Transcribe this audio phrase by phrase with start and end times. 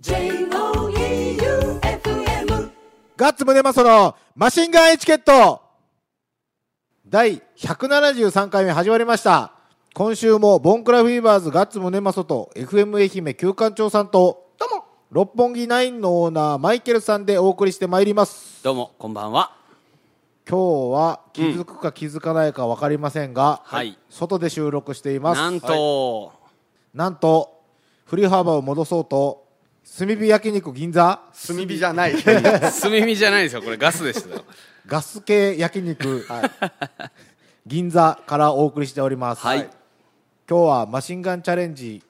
[0.00, 1.40] J-O-E-U-F-M
[3.16, 5.60] ガッツムネマソのマシンガンエチケット
[7.08, 9.54] 第173回目始まりました。
[9.94, 18.62] 今週もボンクラフィーバーズガッツムネマソと FM 愛媛旧館長さんと、どうも六本木ナインのオーナーマイケルさんでお送りしてまいります。
[18.62, 19.56] どうも、こんばんは。
[20.48, 25.38] 今日は気づくか気づかないか分かりませんが、はい外で収録しています。
[25.38, 26.32] なんと、
[26.94, 27.58] なんと、
[28.04, 29.47] 振り幅を戻そうと、
[29.96, 31.20] 炭火焼肉銀座？
[31.46, 32.12] 炭火じゃない。
[32.12, 33.62] 炭火じゃないですよ。
[33.62, 34.44] これガスですよ。
[34.88, 36.26] ガス系焼肉、
[37.66, 39.68] 銀座からお送りしております、はい
[40.48, 42.02] 今日はマシンガンチャレンジ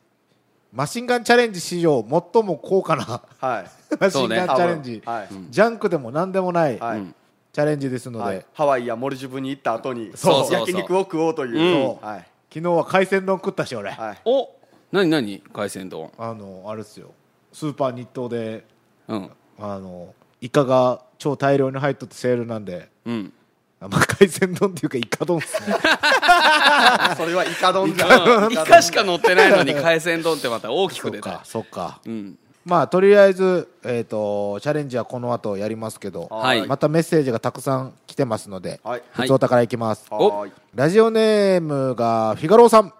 [0.72, 3.66] マシンガンチャレンジ史上最も高価なはい。
[3.98, 5.28] マシンガンチャレンジ、はい。
[5.50, 7.14] ジャンクでも何でもない、はいうん
[7.50, 11.84] チャレンジですので、はいハワイやモルジブに行った後にそうそうそう焼肉を食おうという。
[11.84, 12.28] そうはい。
[12.54, 14.18] 昨日は海鮮丼食ったし俺、はい。
[14.24, 14.50] お
[14.92, 16.12] なになに海鮮丼。
[16.16, 17.10] あのあれですよ
[17.52, 18.64] スーパー日東で
[19.08, 19.30] うん。
[19.60, 23.32] あのイカが超大量に入っとってセールなんでうん。
[23.80, 25.76] あまあ、海鮮丼っていうかイカ丼っすね
[27.16, 31.44] それはイカ丼じゃうんイカしか乗ってないのに海鮮丼ってまた大きく出たそっか。
[31.44, 32.38] そっかうん。
[32.64, 38.98] まあとりあえず、えー、とチャレンジはこの後やりますけど、はいまたメッセージがたくさん来てますので、はい。
[38.98, 40.52] はい普通お宝いきます、おはい。
[40.74, 42.92] ラジオネームがフィガローさん。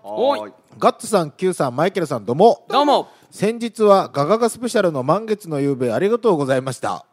[0.79, 3.09] ガッツさん Q さんマイケルさんどうもどうも。
[3.31, 7.05] 先日はガガガスペシャルの満月の夕べありがとうございました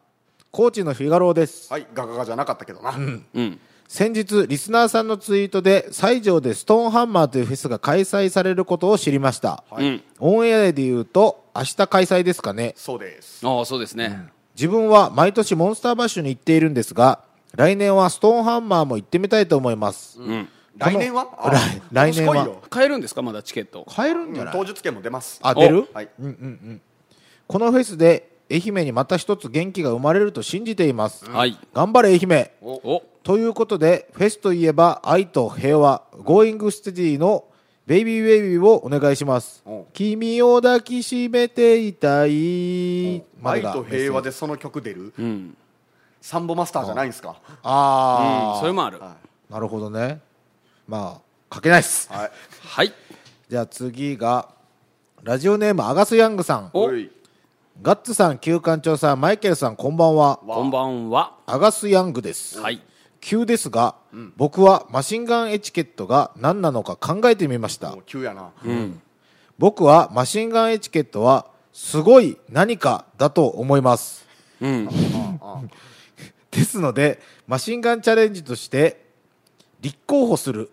[0.50, 1.86] コーチのフィガローですはい。
[1.92, 2.94] ガガガじゃなかったけどな。
[3.34, 3.60] うん。
[3.86, 10.02] 先日リスナーさんのツイートで西条でストーンハンマーというフェスが開催されることを知りました、うん。
[10.18, 13.46] オンエアで言うと明日開催ですかねそうです。
[13.46, 14.28] ああ、そうですね。
[14.54, 17.20] 自分は毎年 MONSTER baSH に行っているんですが
[17.54, 20.48] 来年は STONE HAMMER も行ってみたいと思います、うん。
[20.78, 21.28] 来年は？
[21.38, 22.48] あ来来年は。
[22.68, 23.22] 買えるんですか？
[23.22, 23.86] まだチケット。
[23.88, 24.66] 買えるんじゃない、うん。
[24.66, 25.40] 当日券も出ます。
[25.42, 25.88] あ出る？
[25.92, 26.08] はい。
[27.46, 31.58] このフェスで愛媛にまた一つ元気が生まれると信じています、はい。
[31.72, 32.50] 頑張れ愛媛。
[32.60, 37.44] おということでフェスといえば愛と平和 GOING STEADY の
[37.86, 39.62] BABY BABY をお願いします。
[39.64, 39.86] お。
[39.92, 43.22] 君を抱きしめていたい。
[43.42, 45.12] 愛と平和でその曲出る？
[45.18, 45.56] うん。
[46.20, 47.36] サンボマスターじゃないんですか？
[47.62, 48.98] ああ、それもある。
[48.98, 49.16] は
[49.48, 50.20] なるほどね
[50.86, 51.20] ま
[51.50, 52.16] あ書けないっすい。
[52.16, 52.30] はい。
[52.62, 52.92] はい。
[53.48, 54.48] じゃあ次が
[55.22, 56.90] ラジオネームアガス・ヤングさんお。
[57.82, 61.36] ガッツさん旧館長さんマイケルさんこんばんはこんばんは。
[61.46, 62.80] アガス・ヤングですはい。
[63.20, 63.96] 急ですが、
[64.36, 68.52] 僕はマシンガンエチケットが何なのか考えてみました急やな。
[68.64, 69.02] うん。
[69.58, 74.26] 僕はマシンガンエチケットはすごい何かだと思います
[74.60, 74.88] うん。
[76.50, 79.04] ですのでマシンガンチャレンジとして
[79.80, 80.70] 立候補する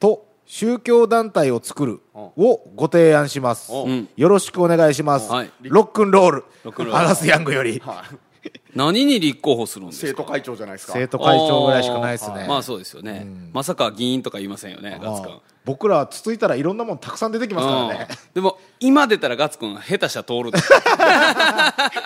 [0.00, 3.70] と宗教団体を作るをご提案します。
[3.72, 4.08] おうん。
[4.16, 5.50] よろしくお願いします、はい。
[5.62, 6.44] ロックンロール。
[6.64, 7.00] ロックンロール。
[7.00, 7.80] アガス・ヤングより。
[7.84, 8.02] は
[8.42, 8.50] い。
[8.74, 10.06] 何に立候補するんですか？
[10.08, 10.94] 生徒会長じゃないですか。
[10.94, 12.46] 生徒会長ぐらいしかないですね。
[12.48, 13.26] まあそうですよね。
[13.52, 15.28] まさか議員とか言いませんよね、ガッツくん。
[15.28, 15.40] まあ。
[15.66, 18.08] 僕らつついたらいろんなもんたくさん出てきますからね。
[18.08, 18.16] うん。
[18.34, 20.50] でも今出たらガッツくん下手したら通る。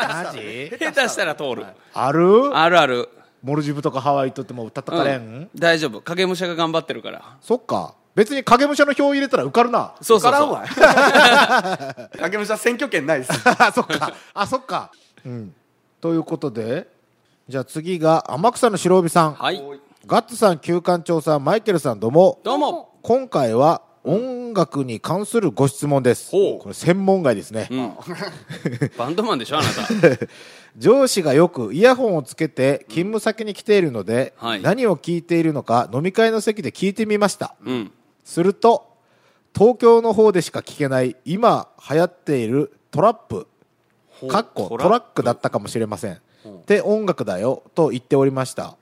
[0.08, 0.70] マジ？
[0.76, 1.64] 下手したら通る。
[1.94, 2.56] ある？
[2.56, 3.08] あるある
[3.44, 5.50] モルジブとかハワイとっても歌ったかれん、うん。
[5.54, 6.00] 大丈夫。
[6.00, 7.36] 影武者が頑張ってるから。
[7.42, 7.94] そっか。
[8.14, 9.94] 別に影武者の票入れたら受かるな。
[10.00, 10.32] そうそうそう。
[10.32, 12.08] からんわ。
[12.20, 13.32] 影武者選挙権ないです。
[13.44, 14.14] あ そっか。
[14.32, 14.90] あそっか。
[15.26, 15.54] うん。
[16.00, 16.88] ということで
[17.46, 19.62] じゃあ次が天草の白帯さん、はい。
[20.06, 22.40] ガッツさん旧館長さんマイケルさんどうも。
[22.44, 22.94] どうも。
[23.02, 26.30] 今回は音楽に関するご質問です。
[26.30, 27.92] これ専門外ですね、うん。
[28.96, 30.26] バンドマンでしょあなた。
[30.78, 34.62] 上司がよくイヤホンをつけて勤務先に来ているので、はい。
[34.62, 37.92] 何を聞いているのか飲み会の席で聞いてみました、うん。
[38.24, 38.88] すると
[39.54, 43.46] 東京の方でしか聞けない今流行っているトラップ。
[44.28, 46.14] かっこトラックだったかもしれません。
[46.14, 46.18] っ
[46.66, 48.76] て音楽だよと言っておりました。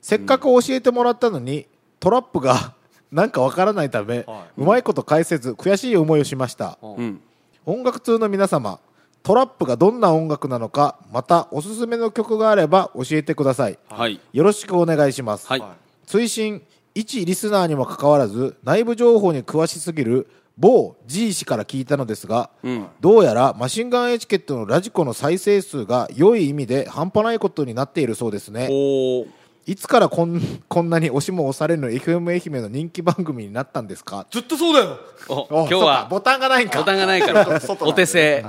[0.00, 1.66] せっかく教えてもらったのに
[2.00, 2.74] トラップが
[3.10, 4.26] なんかわからないため、
[4.56, 7.20] うまいこと返せず悔しい思いをしました、うん。
[7.64, 8.80] 音楽通の皆様
[9.22, 13.78] トラップがどんな音楽なのかまたおすすめの曲があれば教えてください。
[13.88, 14.20] はい。
[14.32, 15.62] よろしくお願いします、はい。
[16.06, 16.62] 追伸
[16.94, 22.86] 一リスナーにもかかわらず内部情報に詳しすぎる某 G 氏から聞いたのですが、うん。
[23.00, 28.68] どうやらマシンガンエチケットのラジコの再生数が良い意味で半端ないことになっているそうですね
[29.68, 34.26] いつからこんこんなに押しも押されぬ FM 愛媛の人気番組になったんですか？
[34.30, 34.98] ずっとそうだよ。
[35.28, 35.34] お
[35.64, 36.78] お今日はボタンがないんか。
[36.78, 37.46] ボタンがないから。
[37.82, 38.42] お手製。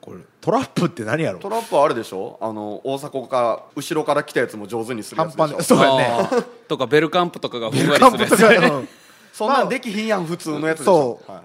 [0.00, 1.40] これトラップって何やろ？
[1.40, 2.38] トラップはあれでしょ？
[2.40, 5.76] あの大阪から後ろから来たやつも上手にするや半つでしょ？
[5.76, 5.86] 端ない。
[5.88, 6.44] そうやね。
[6.68, 8.88] とかベルカンプとかがふんわカンプりするやつとかうん
[9.34, 11.20] そんなんできひんやん普通のやつでしょ？
[11.26, 11.32] そう。
[11.32, 11.42] はい。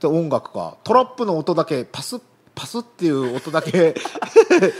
[0.00, 0.78] で音楽か。
[0.84, 2.18] トラップの音だけパス
[2.54, 3.94] パスっていう音だけ。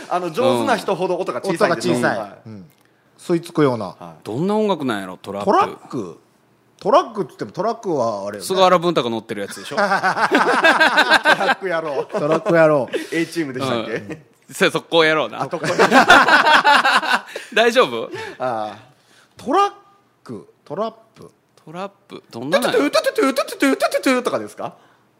[0.08, 2.64] あの上手な人ほど音が小音がさいんですよ小さい、はうん
[3.19, 5.17] 吸い付くような、はい、どんな音楽なんやろ？
[5.17, 5.50] トラック。
[5.50, 6.20] トラック？
[6.81, 9.76] トラックって言ってもトラックはあれ、ね、菅原文太が乗ってるやつでしょ？
[9.76, 12.06] トラックやろう。
[12.06, 12.97] トラックやろう。
[13.15, 14.23] A チームでしたっけ、うん。
[14.55, 15.47] そ速攻やろうな。
[17.53, 18.09] 大丈夫？
[18.38, 18.76] あ
[19.37, 19.73] トラッ
[20.23, 20.53] ク？
[20.65, 21.31] トラップ？
[21.65, 22.23] トラップ？
[22.31, 24.76] どんなのトゥトゥトゥトゥトゥトゥトゥとかですか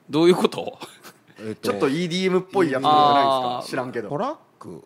[0.09, 0.79] どういうこと、
[1.41, 4.85] えっと、ちょっと EDM っぽいやつじゃないですか知らんけどトラック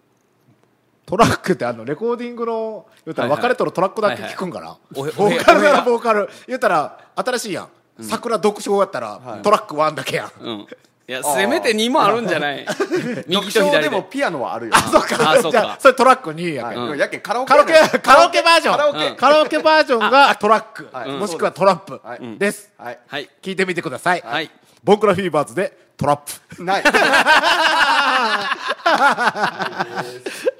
[1.05, 6.29] トラックってあのレコーディングの言ったら別れとるトラックだけ聞くんかな、ボーカルならボーカル。
[6.47, 7.69] 言ったら新しいやん、
[8.01, 10.31] 桜読書やったら、トラック1だけやん。
[10.41, 10.67] うん。
[11.09, 12.65] いやせめて2もあるんじゃない？
[13.27, 15.33] 右と読書左ででもピアノはあるよあそっか。
[15.33, 15.51] あそっか。
[15.51, 18.77] じゃあそれトラック2やけん、はいやけんカラオケカラオケカラオケバージョン。
[18.77, 19.11] カラオケ。
[19.17, 21.11] カラオケバージョンがトラック、はい。
[21.11, 22.39] もしくはトラップはい。
[22.39, 22.99] です、はい。
[23.09, 23.29] はい。
[23.43, 24.49] 聞いてみてください、はい。
[24.85, 26.21] ボンクラフィーバーズでトラッ
[26.57, 26.63] プ。
[26.65, 26.83] ない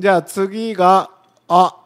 [0.00, 1.10] じゃあ次が
[1.46, 1.76] あ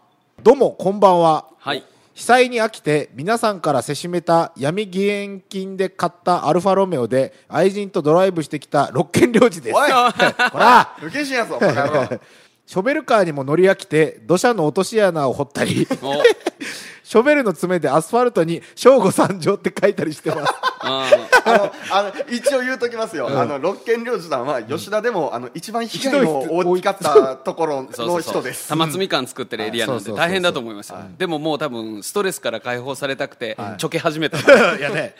[0.40, 1.46] どうもこんばんは。
[1.58, 1.84] はい。
[2.12, 9.76] 被災に飽きて皆さんからせしめた闇義援金で買ったアルファロメオで愛人とドライブしてきた六軒領事です。
[9.76, 9.90] おい。
[9.90, 10.94] ほら。
[11.00, 11.58] 不謹慎やぞ
[12.66, 16.14] ショベルカーにも乗り飽きて土砂の落とし穴を掘ったりお。
[17.04, 20.54] ショベルの爪でアスファルトに「正午参上」って書いたりしてます。
[20.80, 21.10] あ
[21.44, 28.68] あのあの一応言うときますよ、あの六軒領事さんは吉田でも、あの一番被害の大きかったところのそうそう人です。
[28.68, 30.98] 玉積み感作ってるエリアなんで大変だと思いますよ。
[31.18, 34.38] でももう多分ストレスから解放されたくてちょけ始めた。
[34.76, 35.14] いやね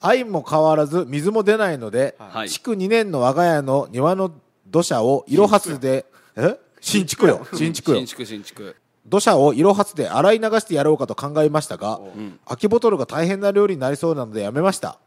[0.00, 2.50] 愛も変わらず水も出ないので、はい。
[2.50, 4.30] 築2年の我が家の庭の
[4.66, 6.06] 土砂を色はすで
[6.36, 6.56] え？
[6.86, 7.44] 新築よ。
[7.52, 7.96] 新築よ。
[7.98, 8.76] 新築新築
[9.08, 12.00] 土砂を色はつで洗い流してやろうかと考えましたが、
[12.44, 14.98] 空きボトルが大変な料理になりそうなのでやめました、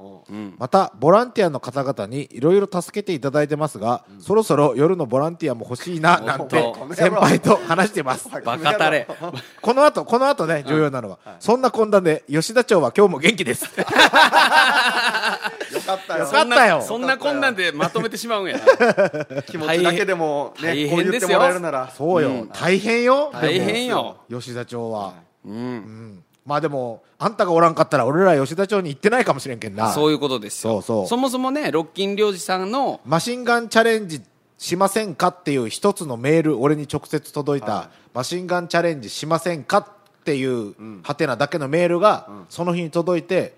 [0.57, 6.63] またボランティアの方々にいろいろ助けていただいてますが、そろそろ夜のボランティアも欲しいななんて
[6.93, 8.29] 先輩と話してます。
[8.29, 9.07] バカタレ
[9.61, 13.65] この後この後ね重要なのは、そんな懇談で吉田町は今日も元気です。
[13.75, 13.83] よ
[15.85, 16.23] かったよ。
[16.23, 16.81] よかったよ。
[16.81, 19.41] そんなこんなんでまとめてしまうんやな。
[19.43, 21.91] 気持ちだけでもね大変こう言ってもらえるなら。
[21.95, 23.31] そうよ、大変よ。
[23.33, 23.88] 大変よ
[24.29, 25.13] 吉田町は、
[25.45, 25.53] うん。
[25.53, 26.23] うん。
[26.45, 29.91] まあでもあんたがおらんかったら俺ら吉田町に行ってないかもしれんけんな。
[29.91, 30.81] そういうことですよ。
[30.81, 31.19] そうそう。
[31.19, 34.21] もそもねロッキン領事さんのマシンガンチャレンジ
[34.57, 43.53] しませんかっていう一つのメール俺に直接届いた、はマシンガンチャレンジしませんかっていうハテナだけのメールがその日に届いて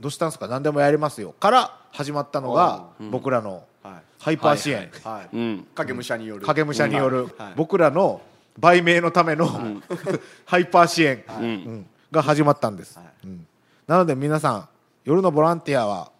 [0.00, 0.48] どうしたんすか？
[0.48, 1.32] 何でもやりますよ。
[1.32, 3.94] から始まったのが僕らのはい。
[4.20, 5.66] ハイパー支援。
[5.74, 6.46] 影武者による。
[6.46, 7.28] 影武者による。
[7.36, 7.52] はい。
[7.56, 8.22] 僕らの
[8.58, 9.46] 売名のための
[10.44, 11.44] ハイパー支援うん。
[11.44, 13.46] うんが始まったんです、うん。
[13.86, 14.68] なので皆さん
[15.04, 16.12] 夜のボランティアは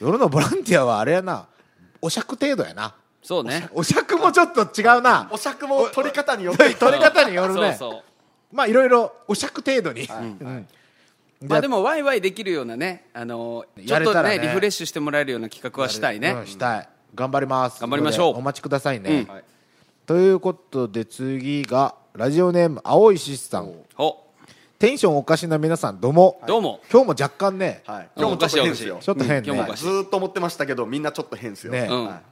[0.00, 1.46] 夜のボランティアはあれやな。
[2.02, 2.94] お酌程度やな。
[3.22, 3.68] そうね。
[3.72, 5.28] お酌もちょっと違うな。
[5.30, 7.74] お酌も取り方によって 取り方によるね。
[7.78, 8.02] そうそう。
[8.56, 10.18] まあいろいろお酌程度に、はい。
[10.18, 10.68] うん。
[11.46, 16.32] まあでもワイワイできるようなねあのちょっとねねリフレッシュしてもらえるような企画はしたいね。
[16.32, 16.46] うん。
[16.46, 16.88] したい。
[17.14, 17.80] 頑張ります。
[17.80, 18.38] 頑張りましょう。
[18.38, 19.32] お待ちくださいね、うん。
[19.32, 19.44] はい
[20.06, 24.18] ということで次がラジオネーム青い獅子さんお。
[24.78, 26.80] テンションおかしな皆さんどうも、どうも。
[26.92, 28.08] 今日も若干ね、はい。
[28.14, 28.98] 今日もちょっと変ですよ。
[29.00, 29.84] ちょっと変ね、今日もおかしい。
[29.84, 31.72] ずーっと思ってましたけどみんなちょっと変ですよ。
[31.72, 31.88] ね。
[31.90, 32.06] うん。
[32.06, 32.22] はい。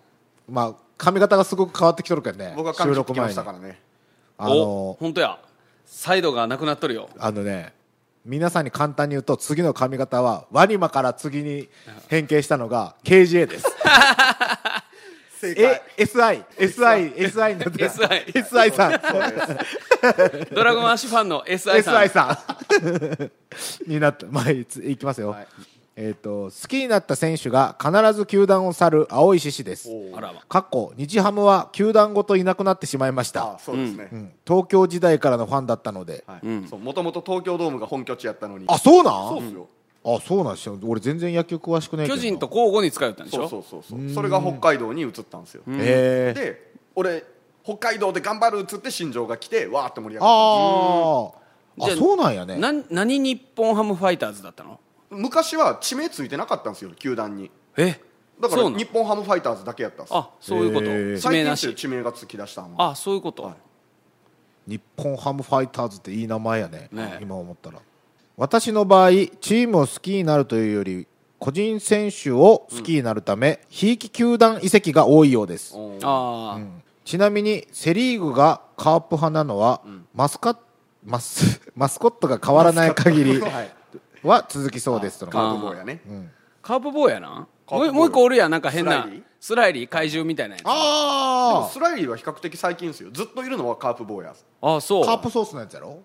[0.51, 2.53] まあ髪型がすごく変わってきとるけどね。
[2.55, 3.81] 僕は髪切ってきましたからね。
[4.37, 5.39] あおの本当や。
[5.87, 7.09] サイドがなくなっとるよ。
[7.19, 7.73] あのね
[8.27, 11.71] 皆さんに簡単に言うと次の髪型はワニマから次に
[12.09, 13.67] 変形したのが KGA です
[15.43, 20.55] 正え解 SI SI SI になって SI SI さん。
[20.55, 21.95] ドラゴンアッシュファンの SI さん。
[22.05, 22.39] SI さ
[22.81, 23.31] ん。
[23.91, 24.27] になった。
[24.31, 25.47] まあいついきますよ、はい。
[25.97, 29.89] えっ、と好きになった選手が必ず球団を去る青い獅子です。
[29.91, 30.17] おー。
[30.17, 30.43] あらま。
[30.49, 33.55] かっこ日ハムは球団ごといなくなってしまいました。
[33.55, 34.09] あそうですね。
[34.13, 34.33] うん。
[34.47, 36.25] 東京時代からのファンだったので、
[36.83, 38.65] もともと東京ドームが本拠地やったのに。
[38.69, 39.29] あそうなん？
[39.29, 39.69] そうっすよ
[40.05, 40.79] あそうなんですよ。
[40.83, 43.49] 俺全然野球詳しくないけど巨人と交互に使ったんでしょ？
[43.49, 44.11] そうそうそうそう。
[44.11, 45.63] それが北海道に移ったんですよ。
[45.69, 47.25] へえで俺
[47.65, 51.85] 北海道で頑張るっつって新庄が来てわーって盛り上がっあー。
[51.85, 52.57] あじゃあそうなんやね。
[52.59, 54.81] な何日本ハムファイターズだったの？
[55.09, 57.51] た昔は地名ついてなかったんですよ球団に。
[57.77, 58.01] え？
[58.41, 60.87] だから日本ハムファイターズだけやったんですあそういうこと。
[60.87, 61.21] へー。
[61.21, 61.61] 地名なし。
[61.61, 63.55] 最近って地名がつき出したあそういうこと、はい。
[64.67, 66.89] 日本ハムファイターズっていい名前やね。
[66.91, 67.79] ね今思ったら
[68.37, 71.07] 私の場合チームを好きになるというより
[71.39, 75.75] 個人選手を好きになるためひいき球団移籍が多いようです。
[76.03, 76.61] ああ、
[77.05, 79.83] ちなみにセ・リーグがカープ派なのは、
[80.15, 80.57] マスカ
[81.05, 83.71] マス マスコットが変わらない限りはい。
[84.23, 85.19] は続きそうです。
[85.19, 86.01] とのカーブボーイやね
[86.63, 87.49] カープボーイやな？
[87.69, 88.51] カーもうもう一個おるやん。
[88.53, 90.63] なんか変なスライディスライリー怪獣みたいなやつ。
[90.63, 93.11] でもあスライリーは比較的最近ですよ。
[93.13, 94.33] ずっといるのはカープ坊や。
[94.61, 95.03] あそう。
[95.03, 95.99] あカープソースのやつやろ？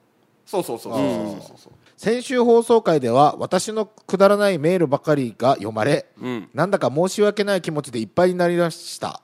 [0.48, 1.42] そうそうそうそうそう。
[1.42, 6.50] そうそう先週放送回では私のくだらないメールばかりが読まれ、ん。
[6.54, 9.20] なんだか申し訳ない気持ちでいっぱいになりました。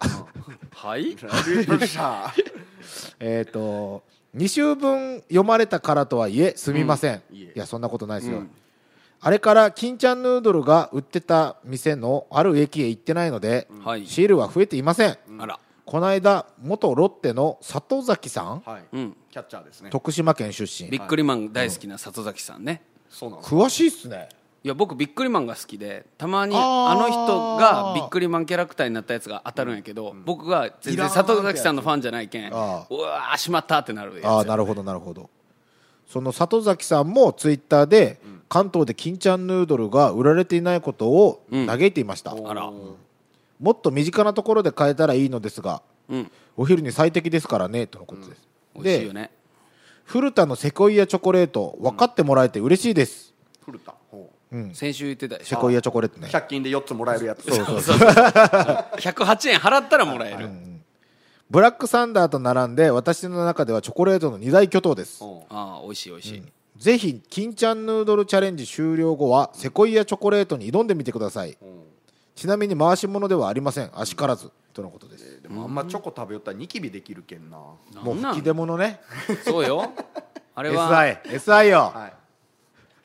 [0.72, 1.12] はい？
[1.12, 1.18] よ
[1.82, 2.34] っしゃ
[3.20, 4.04] えっと
[4.36, 7.38] 2週分読まれたからとはいえすみません、うん。
[7.38, 8.42] いやそんなことないですよ、
[9.22, 10.24] あれから金ちゃん。
[10.24, 15.60] ヌードルが売ってた店のある駅へ行ってないので、はいシールは増えていません、あら
[15.94, 19.16] この間元ロッテの里崎さん、はい、うん。
[19.30, 19.92] キャッチャーですね。
[19.92, 20.90] 徳島県出身。
[20.90, 22.82] ビックリマン大好きな里崎さんね。
[23.12, 24.28] そうなん詳しいっすね。
[24.64, 35.30] いや僕ビックリマンが好きでたまにあの人がビックリマンキャラクターになったやつが当たるんやけど、僕が全然里崎さんのファンじゃないけんうあわーしまったってなるやつああなるほどなるほど。
[36.08, 38.20] その里崎さんもツイッターで、
[38.50, 42.72] 関東で金ちゃんヌードルが売られていないことを嘆いていました、あら
[43.64, 46.32] もっと身近なところで買えたらいいのですがうん。
[46.56, 49.32] お昼に最適ですからねとのことです、美味しいよでね
[50.04, 53.34] 古田のセコイアチョコレート分かってもらえて嬉しいです、
[53.66, 53.96] 古田。
[54.12, 54.30] ほ
[54.74, 55.44] 先週言ってた。
[55.44, 56.28] セコイアチョコレートね。
[56.28, 57.44] う100均で4つもらえるやつ。
[57.44, 57.98] そうそうそう。
[57.98, 60.48] そう108円払ったらもらえる、
[61.50, 65.24] ブラックサンダーと並んで私の中ではチョコレートの二大巨頭です。
[65.24, 66.44] ほああ美味しい美味しい、
[66.78, 71.58] ぜひ金ちゃんヌードルチャレンジ終了後はセコイアチョコレートに挑んでみてください、
[72.36, 73.92] ちなみに回し物ではありません。
[73.94, 77.58] あしからずとのことです、うでもあんまチョコ食べよったらニキビできるけんな。
[77.58, 79.00] もうん吹き出物ね。
[79.46, 79.92] そうよ。
[80.56, 80.90] あれは。
[80.90, 82.14] SI SI よ、はい。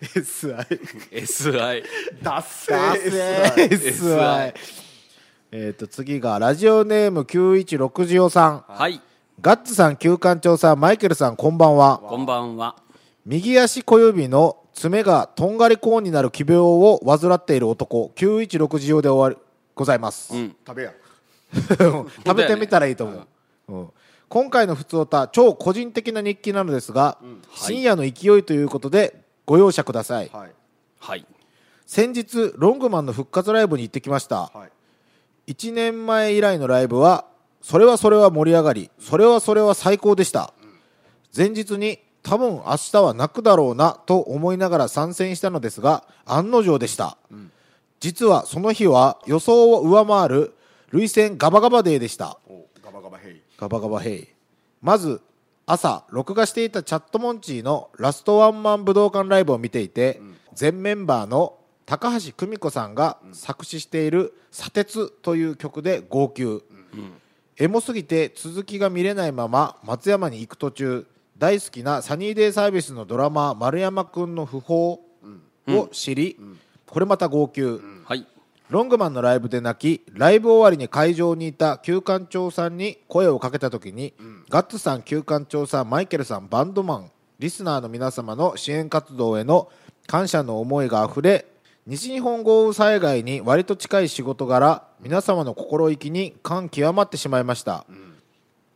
[0.01, 0.55] SI
[1.13, 1.85] SI
[2.23, 3.69] ダッセダー。
[3.69, 4.55] SI
[5.51, 8.65] えっと次がラジオネーム9160さん。
[8.67, 9.01] はい。
[9.41, 11.99] ガッツさん旧館長さんマイケルさんこんばんは。
[11.99, 12.77] こんばんは。
[13.25, 18.13] 右足小指の爪がとんがりコーンになる奇病を患っている男。
[18.15, 19.45] 9160で終わり
[19.75, 20.57] ございます、うん。
[20.65, 20.93] 食べや。
[21.53, 23.27] 食べてみたらいいと思う、
[23.69, 23.89] うん。
[24.29, 27.19] 今回のふつおた超個人的な日記なのですが、
[27.55, 30.53] 深夜の勢いということでご容赦ください、はい。
[31.01, 31.27] はい。
[31.85, 34.69] 先日ロングマンの復活ライブに行ってきました、は
[35.49, 35.53] い。
[35.55, 37.25] 1年前以来のライブは
[37.63, 40.55] それはそれは盛り上がりそれはそれは最高でした。
[41.37, 47.17] 前日に多分明日は泣くだろうなと思いながら参戦したのですが案の定でした、
[48.01, 50.55] 実はその日は予想を上回る
[50.93, 52.39] 涙腺ガバガバデーでした。
[52.47, 53.43] おガバガバヘイ。
[53.57, 54.29] ガバガバヘイ。
[54.83, 55.23] まず
[55.65, 60.21] 朝録画していたチャットモンチーのラストワンマン武道館ライブを見ていて、
[60.53, 61.57] 全メンバーの
[61.87, 66.63] 高橋久美子さんが作詞している「砂鉄」という曲で号泣、
[67.57, 71.07] エモすぎて続きが見れないまま松山に行く途中
[71.39, 75.01] 大好きなサニーデイサービスのドラマー丸山君の訃報
[75.69, 76.37] を知り、
[76.85, 78.27] これまた号泣、はい。
[78.69, 84.13] ロングマンのライブで泣きライブ終わりに会場にいた旧館長さんに声をかけた時に、
[84.51, 89.71] ガッツさん旧館長さんマイケルさんバンドマンリスナーの皆様の支援活動への
[90.09, 91.47] 感謝の思いがあふれ
[91.87, 97.87] 西日本豪雨災害に割と近い仕事柄皆様の心意気に感極まってしまいました、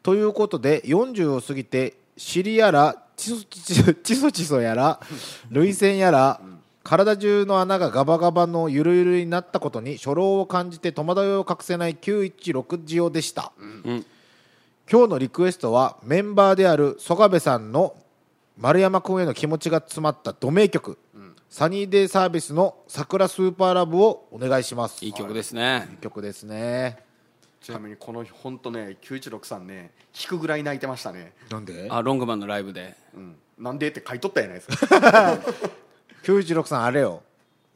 [0.04, 5.00] ということで40を過ぎて尻やらチソチソチソチソやら
[5.50, 6.40] 涙腺やら、
[6.83, 14.04] 体中の穴がガバガバのゆるゆるになったことに初老を感じて戸惑いを隠せない916ジオでした、ん。
[14.90, 17.95] 今日のリクエストはメンバーである曽我部さんの
[18.59, 20.99] 丸山君への気持ちが詰まったド名曲、
[21.49, 25.04] サニーデイサービスの「桜スーパーラブ」をお願いします。
[25.04, 25.88] いい曲ですね。
[25.90, 27.12] いい曲ですね
[27.62, 31.87] ちなみにこの本当ね916ね聞くぐらい泣いてましたね、なんで？
[31.90, 32.95] あロングマンのライブで。
[33.14, 35.38] うん、なんでって書いとったやないですか。
[36.25, 37.23] 916さんあれよ。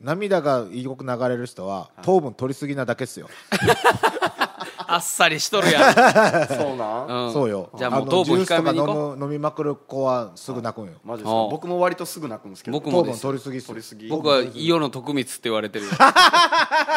[0.00, 3.31] 涙がよく流れる人は糖分取りすぎなだけっすよ、
[4.88, 5.93] あっさりしとるや
[6.49, 7.33] そうなん、ん、ん。
[7.33, 7.71] そうよ。
[7.76, 10.93] じゃあもうの糖分控えめにいこ飲みまくる子はすぐ泣くんよ。
[11.05, 11.49] マジですか？
[11.50, 12.78] 僕も割とすぐ泣くんですけど。
[12.81, 13.23] 糖分僕もです。
[13.23, 15.90] 取りすぎ取りすぎ僕は伊予の徳光って言われてるよ。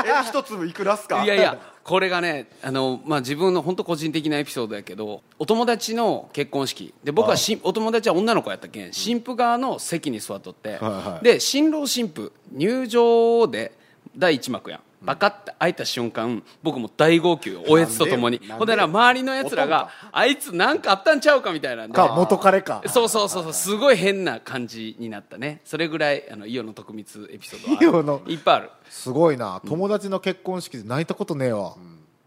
[0.05, 1.23] え一粒いくらっすか？
[1.23, 6.93] いやいやこれがねあの、まあ、自分の本当個人的なエピソードやけどお友達の結婚式。
[7.03, 11.25] で僕はしお友達は女の子やったけん新婦側の席に座っとって、はいはい。
[11.25, 13.71] で新郎新婦入場で
[14.15, 21.95] 第一幕やんバカって開いた瞬間僕も大号泣おえつとともにほんでな周りのやつらがあいつなんかあったんちゃうかみたいなんで。
[21.95, 22.83] か元彼か？
[22.87, 25.61] そうそうそうそうすごい変な感じになったね。
[25.63, 28.19] それぐらいあの伊予の徳光エピソードは。
[28.27, 28.69] いっぱいある。
[28.89, 29.61] すごいな。
[29.65, 31.75] 友達の結婚式で泣いたことねえわ、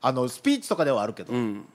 [0.00, 1.66] あのスピーチとかではあるけど、うん。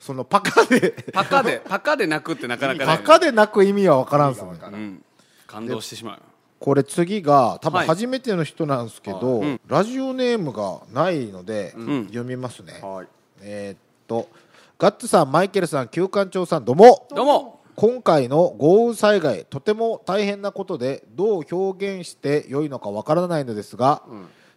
[0.00, 0.94] そのパカで。
[1.12, 4.50] パカでパカで泣くってなかなかないパカで泣く意味は分からんっすね。
[4.52, 5.04] うん、
[5.46, 6.20] 感動してしまう
[6.60, 7.86] これ次が多分はい。
[7.86, 9.60] 初めての人なんですけど、うん。
[9.66, 12.06] ラジオネームがないので、ん。
[12.06, 13.06] 読みますね、はい。
[13.42, 14.28] えーっと
[14.78, 17.08] ガッツさんマイケルさん旧館長さんどうも。
[17.10, 17.60] どうも。
[17.74, 24.02] 今回の豪雨災害とても大変なことでどう表現して良いのかわからないのですが、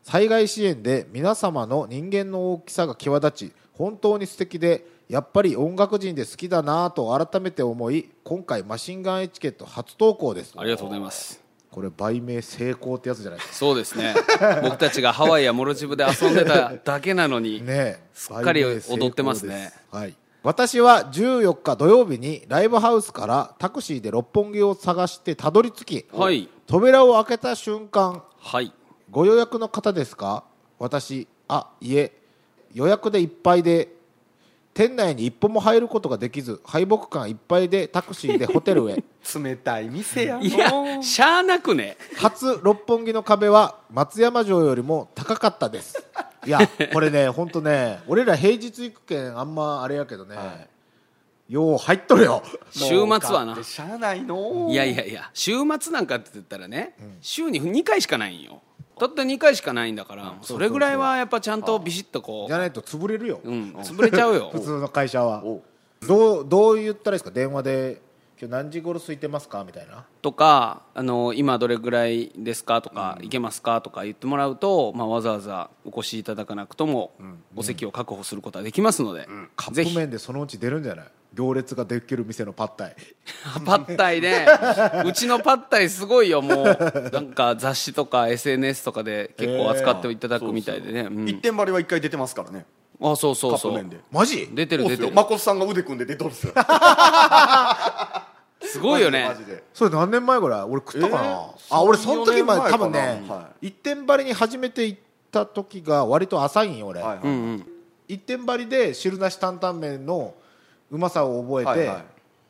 [0.04, 10.54] 災害支援で皆様の人間の大きさが際立ち本当に素敵でやっぱり音楽人で好きだなぁと改めて思い今回マシンガンエチケット初投稿です。
[10.56, 11.41] ありがとうございます
[11.72, 13.40] これ売名成功ってやつじゃない？
[13.40, 14.14] ですそうですね。
[14.62, 19.72] 僕たちがハワイやモルジブで遊んでただけなのにかねすっかり踊ってますね。
[19.90, 20.16] はい。
[20.44, 26.50] 私は14日土曜日にライブハウスからタクシーで六本木を探してたどり着き、はい。
[26.68, 28.74] 扉を開けた瞬間はい。
[29.10, 30.44] ご予約の方ですか？
[30.80, 32.12] 私あいえ
[32.74, 33.90] 予約でいっぱいで
[34.74, 39.04] 店内に一歩も入ることができず敗北感いっぱいでタクシーでホテルへ。
[39.36, 41.98] 冷たい店やのいやしゃあなくね。
[42.18, 46.04] 初六本木の壁は松山城よりも高かったです。
[46.46, 46.60] いや
[46.94, 50.36] これね本当ね俺ら平日行くけんあんまあれやけどね、
[51.50, 52.42] よう入っとるよ。
[52.72, 52.96] 週末
[53.36, 53.62] はな。
[53.62, 54.70] しゃあないの。
[54.72, 58.62] いやいやいや週末なんかって言ったらね、週に2回しかないんよ
[59.02, 64.50] たった2回しかないんだから、それぐらいはやっぱちゃんとビシッとこじゃないと潰れるよ、う、うん、潰れちゃうよ。
[64.54, 65.44] 普通の会社は。
[65.44, 65.62] お
[66.08, 67.32] どうどう言ったらいいですか？
[67.32, 68.02] 電話で
[68.40, 69.64] 今日何時頃空いてますか？
[69.66, 70.06] みたいな。
[70.22, 72.82] とかあの今どれぐらいですか？
[72.82, 73.82] とか、行けますか？
[73.82, 77.12] とか言ってもらうと、まあ、わざわざお越しいただかなくとも、
[77.56, 79.90] お席を確保することはできますので、カぜひ。
[79.92, 81.06] ップ麺でそのうち出るんじゃない？
[81.34, 82.96] 行列ができる店のパッタイ。
[83.66, 84.46] パッタイね。
[85.06, 86.66] うちのパッタイすごいよもう。
[87.14, 91.30] なんか雑誌とか SNS とかで結構扱っていただくみたいでね、うん。
[91.30, 92.66] 一点張りは一回出てますからね。
[93.02, 93.72] あそうそうそう。
[93.74, 94.00] カップ麺で。
[94.12, 94.50] マジ？
[94.54, 95.12] 出てる出てる。
[95.14, 96.54] 誠さんが腕組んで出とるんですよ。
[98.64, 99.30] すごいよね。
[99.74, 100.62] それ何年前ぐらい？
[100.64, 102.72] 俺食ったかな、えーあ俺その時まで3-4年前かな。
[102.72, 105.00] 多分ね、は一点張りに初めて行っ
[105.32, 107.20] た時が割と浅いんよ俺、はいはい。
[107.24, 107.68] うんうん。
[108.08, 110.34] 一点張りで汁なし担々麺の
[110.92, 112.04] うまさを覚えて、はいは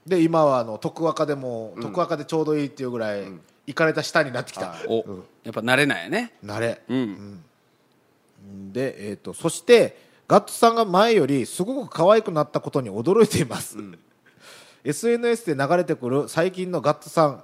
[0.06, 0.10] い。
[0.10, 1.82] で今はあの徳若でも、うん。
[1.82, 3.24] 徳若でちょうどいいっていうぐらい、
[3.68, 4.86] 行かれた下になってきた、はい。
[4.88, 5.24] お、うん。
[5.44, 6.34] やっぱ慣れないよね。
[6.44, 6.82] 慣れ。
[6.90, 7.44] うん、
[8.74, 13.78] で、えー、とそしてガッツさんが前よりすごく可愛くなったことに驚いています、
[14.84, 17.44] SNS で流れてくる最近のガッツさん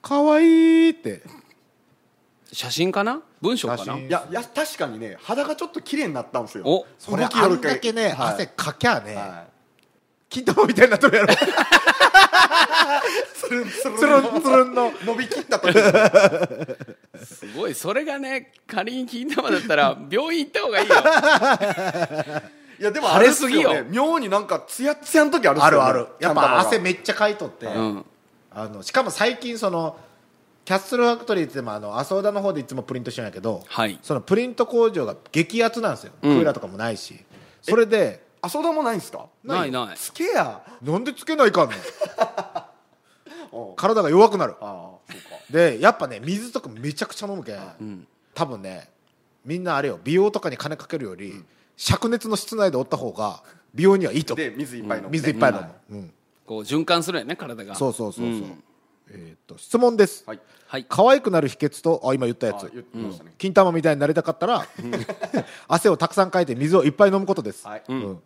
[0.00, 1.22] 可愛いって。
[2.54, 3.22] 写真かな？
[3.40, 3.96] 文章かな？
[3.96, 6.64] いやいや確かにね肌がちょっと綺麗になったんですよ。
[6.66, 6.86] お。
[6.98, 9.46] それあんだけね、はい汗かきゃね、は
[10.32, 11.32] 金玉みたいになっとるやろ。
[11.34, 11.36] い
[13.34, 14.90] つるんつるんつるんつるんの。
[15.04, 15.78] 伸びきった時
[17.22, 17.74] すごい。
[17.74, 20.94] それがね仮に金玉だったら病院行った方がいいよ。
[22.80, 23.84] いやでもあれっす腫れすぎよ。
[23.90, 26.06] 妙になんかツヤツヤの時あるあるある。
[26.18, 28.04] やっぱ汗めめっちゃかいとって、うん。
[28.50, 29.98] あのしかも最近その
[30.64, 33.98] キャッスルファクトリーって言ってもあの麻生田の方でいつもプリントしてるんやけど、はい。
[34.02, 36.36] そのプリント工場が激アツなんですよ、うん。
[36.36, 37.22] クーラーとかもないし。
[37.60, 39.26] それであそだもないんすか？
[39.44, 39.96] ないない。
[39.96, 40.62] つけや。
[40.82, 41.76] なんでつけないかんの？
[43.70, 43.76] うん。
[43.76, 44.54] 体が弱くなる。
[44.60, 45.36] ああそうか。
[45.50, 48.06] でやっぱね水とかめちゃくちゃ飲むけん、ん。
[48.34, 48.90] 多分ね
[49.44, 51.42] みんなあれよ美容とかに金かけるより、
[51.76, 53.42] 灼熱の室内でおった方が
[53.74, 54.34] 美容にはいいと。
[54.34, 55.58] 思うで水いっぱい飲む水いっぱい飲
[55.90, 56.14] む、うん。
[56.46, 57.74] こう循環するよね体が。
[57.76, 58.64] そうそうそうそう、ん
[59.12, 60.40] えーっと質問です、はい。
[60.66, 60.86] はい。
[60.88, 62.64] 可愛くなる秘訣とあ今言ったやつ。
[62.64, 62.82] ね。
[63.38, 64.66] 金玉みたいになりたかったら
[65.68, 67.82] 汗をたくさんかいて水をいっぱい飲むことです、はい。
[67.88, 68.22] うん。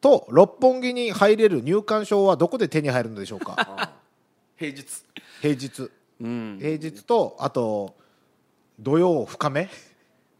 [0.00, 3.92] と六本木に入れる入館証はどこで手に入るのでしょうか？
[4.56, 4.86] 平日。
[5.42, 5.90] 平日。
[6.20, 6.58] うん。
[6.60, 7.94] 平日とあと
[8.78, 9.68] 土曜深め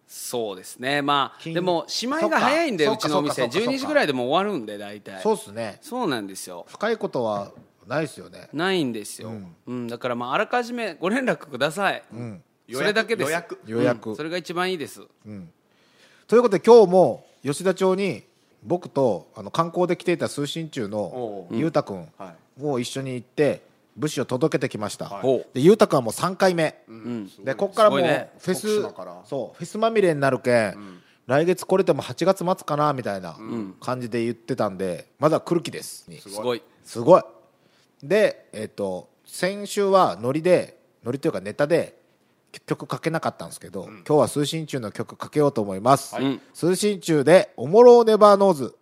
[0.06, 1.02] そうですね。
[1.02, 3.42] まあ金でもしまいが早いんでそうちのお店。
[3.42, 5.22] そうかそうかそうか12時ぐらいでもう終わるんで大体。
[5.22, 5.78] そうっすね。
[5.82, 6.66] そうなんですよ。
[6.68, 7.52] 深いことは
[7.90, 8.48] ないですよね。
[8.52, 9.32] ないんですよ、
[9.66, 9.88] うん。
[9.88, 12.40] だからまああらかじめご連絡ください、ん。
[12.72, 13.28] それだけです。
[13.28, 13.60] 予約。
[13.66, 15.00] 予約、うんそれが一番いいです。
[16.28, 18.22] ということで今日も吉田町に
[18.62, 21.56] 僕とあの観光で来ていた通信中のおう。
[21.56, 22.62] 裕太君はい。
[22.62, 23.62] を一緒に行って
[23.96, 25.20] 物資を届けてきました、はい。
[25.24, 27.30] おうで裕太君はもう3回目、うん。
[27.44, 28.30] でここからもうすごいね。
[28.38, 29.22] フェス、特殊だから。
[29.24, 33.36] そうフェスまみれになるけん、来月来れても8月末かなみたいな
[33.80, 36.06] 感じで言ってたんでまだ来る気です。
[36.20, 36.62] すごい。
[36.84, 37.22] すごい
[38.02, 41.98] でえっ、と先週はノリでノリというかネタで
[42.66, 46.40] 曲かけなかったんですけど、今日は通信中の曲かけようと思います、はい。
[46.52, 48.74] 通信中で「おもろネバーノーズ」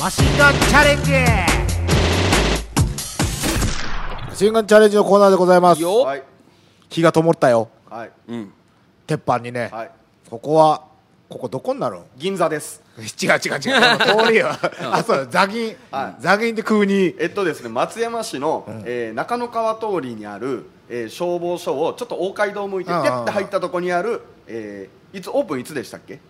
[0.00, 1.12] マシンガンチャレンジ。
[4.28, 5.82] マシンガンチャレンジのコーナーでございます。
[5.82, 6.00] よ。
[6.00, 6.22] はい
[6.88, 7.68] 火が灯ったよ。
[7.90, 8.10] はい。
[8.28, 8.52] うん
[9.06, 9.90] 鉄板にね、はい。
[10.30, 10.84] ここは
[11.28, 12.02] ここどこになるん？
[12.16, 12.82] 銀座です。
[12.98, 13.60] 違う違う違う。
[13.60, 14.50] 通りよ。
[14.92, 16.22] あそうザギン、はい。
[16.22, 17.16] ザギンで食うに。
[17.18, 23.12] えっとですね松山市の、えー中野川通りにある、えー消防署をちょっと大街道向いてピうんうんうん。
[23.12, 26.20] ャッて入ったとこにある、えーいつオープンいつでしたっけ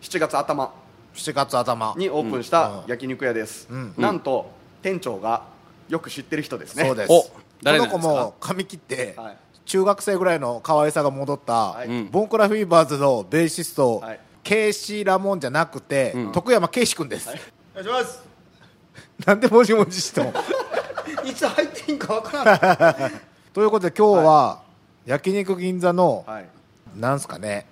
[0.00, 0.72] ？7月頭。
[1.14, 1.94] 7月頭。
[1.98, 3.94] にオープンした焼肉屋です、うん。
[3.98, 5.44] なんと店長が
[5.88, 6.84] よく知ってる人ですね。
[6.84, 7.12] そうです。
[7.12, 7.30] おこ
[7.62, 8.08] 誰なんですか？
[8.08, 9.36] の子も髪切って、はい
[9.72, 11.78] 中学生ぐらいの可愛さが戻った、
[12.10, 14.20] ボンクラフィーバーズのベーシスト、はい。
[14.42, 18.22] ケイシー・ラモンじゃなくて、うん徳山圭司君です、お願いします。
[19.24, 20.34] なんでもじもじしても。
[21.24, 23.12] いつ入っていいんかわからない
[23.54, 24.60] ということで今日は、
[25.06, 26.48] 焼肉銀座の、はい。
[26.94, 27.64] なんすかね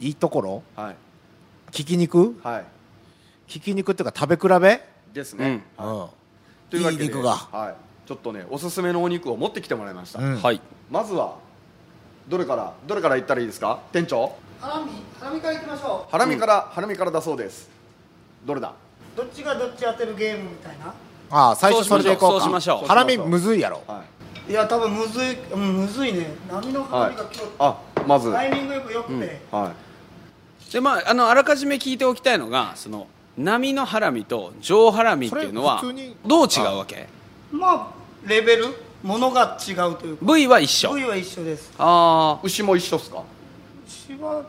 [0.00, 0.62] いいところ？
[0.74, 0.96] はい。
[1.70, 2.36] ひき肉？
[2.42, 2.64] はい。
[3.46, 6.06] ひき肉っていうか食べ比べ、ですね、うん。
[6.68, 7.36] というわけでいい肉が。
[7.52, 7.74] はい、
[8.08, 10.36] ちょっとねおすすめのお肉を持ってきてもらいました、うん。
[10.42, 11.36] はいまずは
[12.28, 13.80] どれからどれから言ったらいいですか？
[13.92, 14.32] 店長。
[14.60, 17.68] ハラミハラミからいきましょハラミから、ハラミからだそうです。
[18.44, 18.68] どれだ？
[18.68, 18.72] う
[19.16, 20.94] どっちがどっち当てるゲームみたいな。
[21.30, 22.40] ああ最初それでいこうか。
[22.40, 23.82] そうしましょうハラミむずいやろ。
[23.86, 24.02] は
[24.48, 24.50] い。
[24.50, 26.26] いや多分むずい、うん、むずいね。
[26.50, 29.40] 波のハラミが今日、あまず、はいタイミングよくよくて、
[30.72, 37.08] でまああのあらかじめ聞いておきたいのがその波のハラミと上ハラミっていうのはそれ普通にどう違うわけ？
[37.52, 37.92] まあ
[38.26, 40.24] レベルものが違うというか。
[40.24, 40.92] 部位は一緒。
[40.92, 41.72] 部位は一緒です。
[41.78, 43.22] あ牛も一緒っすか？
[43.86, 44.44] 牛は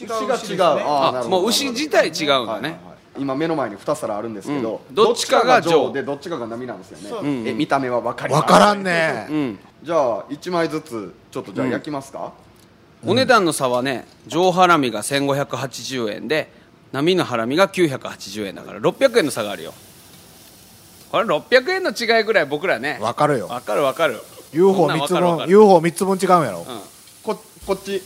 [0.00, 0.82] 違う牛が違う。
[0.84, 2.46] ああもう牛自体違うんだね。
[2.46, 2.94] はいはいはい。
[3.16, 4.94] 今目の前に2皿あるんですけど、うん。
[4.94, 7.24] どっちかが上でどっちかが波なんですよね、そう。
[7.24, 7.46] うん。
[7.46, 8.42] え見た目は分かります？
[8.42, 9.26] わからんね。
[9.28, 9.58] あうん。
[9.82, 12.32] じゃあ1枚ずつちょっとじゃあうん焼きますか、
[13.04, 16.50] お値段の差はね上ハラミが1580円で
[16.90, 19.74] 波のハラミが980円だから600円の差があるよ
[21.14, 22.98] これ600円の違いぐらい僕らね。
[23.00, 23.46] わかるよ。
[23.46, 24.20] わかるわかる。
[24.52, 25.52] UFO3 つ分そんなんわかるわかる。
[25.52, 26.66] UFO3 つ分違うんやろ、
[27.22, 28.02] ここっち。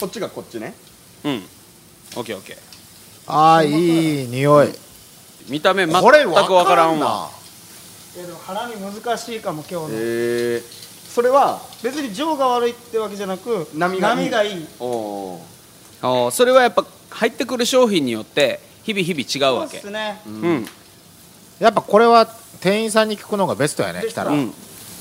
[0.00, 0.74] こっちがこっちね。
[1.22, 1.32] うん。
[1.34, 1.42] うん
[2.16, 2.56] オッケーオッケー。
[3.28, 4.70] ああいい匂い。
[5.48, 7.30] 見た目全くこれわからんなわ。
[8.16, 10.62] いやでもハラミ難しいかも今日の、えー、
[11.14, 14.30] それは別に上が悪いってわけじゃなく波がいい。
[14.30, 14.66] がいい。
[14.80, 15.40] おー。
[16.02, 20.20] あーそれはやっぱ入ってくる商品によって日々日々違うそうわけですね。
[20.26, 20.66] うん
[21.60, 22.26] やっぱこれは
[22.60, 24.52] 店員さんに聞くのがベストやね来たら、うん。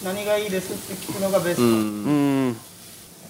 [0.03, 1.61] 何がいいですって聞くのがベスト、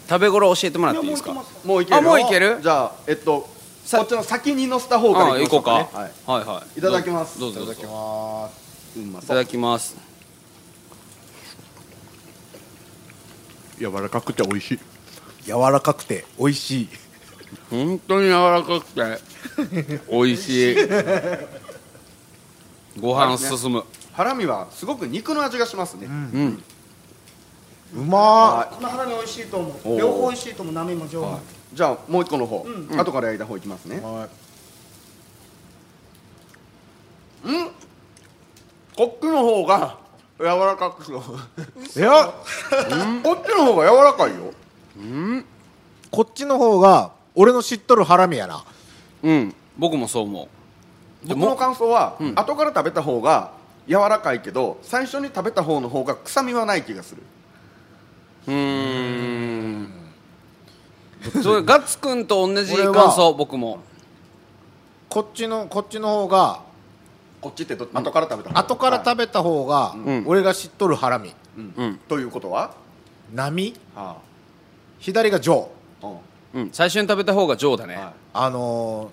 [0.10, 1.34] 食べ頃教えてもらっていいですか？
[1.64, 1.98] もういける？
[1.98, 2.58] あもういける？
[2.62, 3.48] じゃあえっと
[3.86, 5.80] さこっちの先に乗せた方からあいきましょうか、ね。
[5.86, 6.00] 行こうか。
[6.00, 6.80] はい、はいはい。
[6.80, 7.40] いただきます。
[7.44, 9.00] いただきます。
[9.00, 9.96] いただきます。
[13.80, 14.80] 柔らかくて美味しい。
[15.46, 16.90] 柔らかくて美味しい。
[17.70, 20.76] 本当に柔らかくて美味しい
[22.98, 23.84] ご飯進む。
[24.14, 26.64] ハラミはすごく肉の味がしますね、うん。
[27.96, 29.98] うまはこのハラミ美味しいと思う。
[29.98, 30.76] 両方美味しいと思う。
[30.76, 31.26] 波も上い。
[31.74, 33.00] じゃあもう一個の方、うん。
[33.00, 33.98] 後から焼いた方いきますね。
[33.98, 34.30] い、はい。
[38.96, 39.98] こっちの方が
[40.38, 41.06] 柔らかく。
[41.06, 42.34] そういや
[43.24, 44.54] こっちの方が柔らかいよ。
[46.12, 48.66] こっちの方が俺の知っとるハラミやな。
[49.24, 49.56] うん。
[49.78, 50.46] 僕もそう思う。
[50.46, 50.59] で
[51.24, 52.34] 僕のも感想は、うん。
[52.36, 53.52] 後から食べた方が
[53.88, 57.24] 柔らかいけど最初に食べた方の方が臭みはない気がする。
[58.48, 59.90] うーん。
[61.44, 63.80] それガッツくんと同じ感想僕も。
[65.10, 66.62] こっちのこっちの方が
[67.42, 68.60] こっちってど後から食べた方？
[68.60, 70.24] 後から食べた方が、ん。
[70.28, 71.34] 俺が知っとるハラミ。
[71.58, 72.00] うん。
[72.08, 72.76] ということは、
[73.34, 73.74] 波？
[73.96, 74.18] は
[75.00, 75.70] 左が上
[76.02, 76.08] あ
[76.54, 76.62] うん。
[76.62, 76.70] うん。
[76.72, 79.10] 最初に食べた方が上だね、はあのー、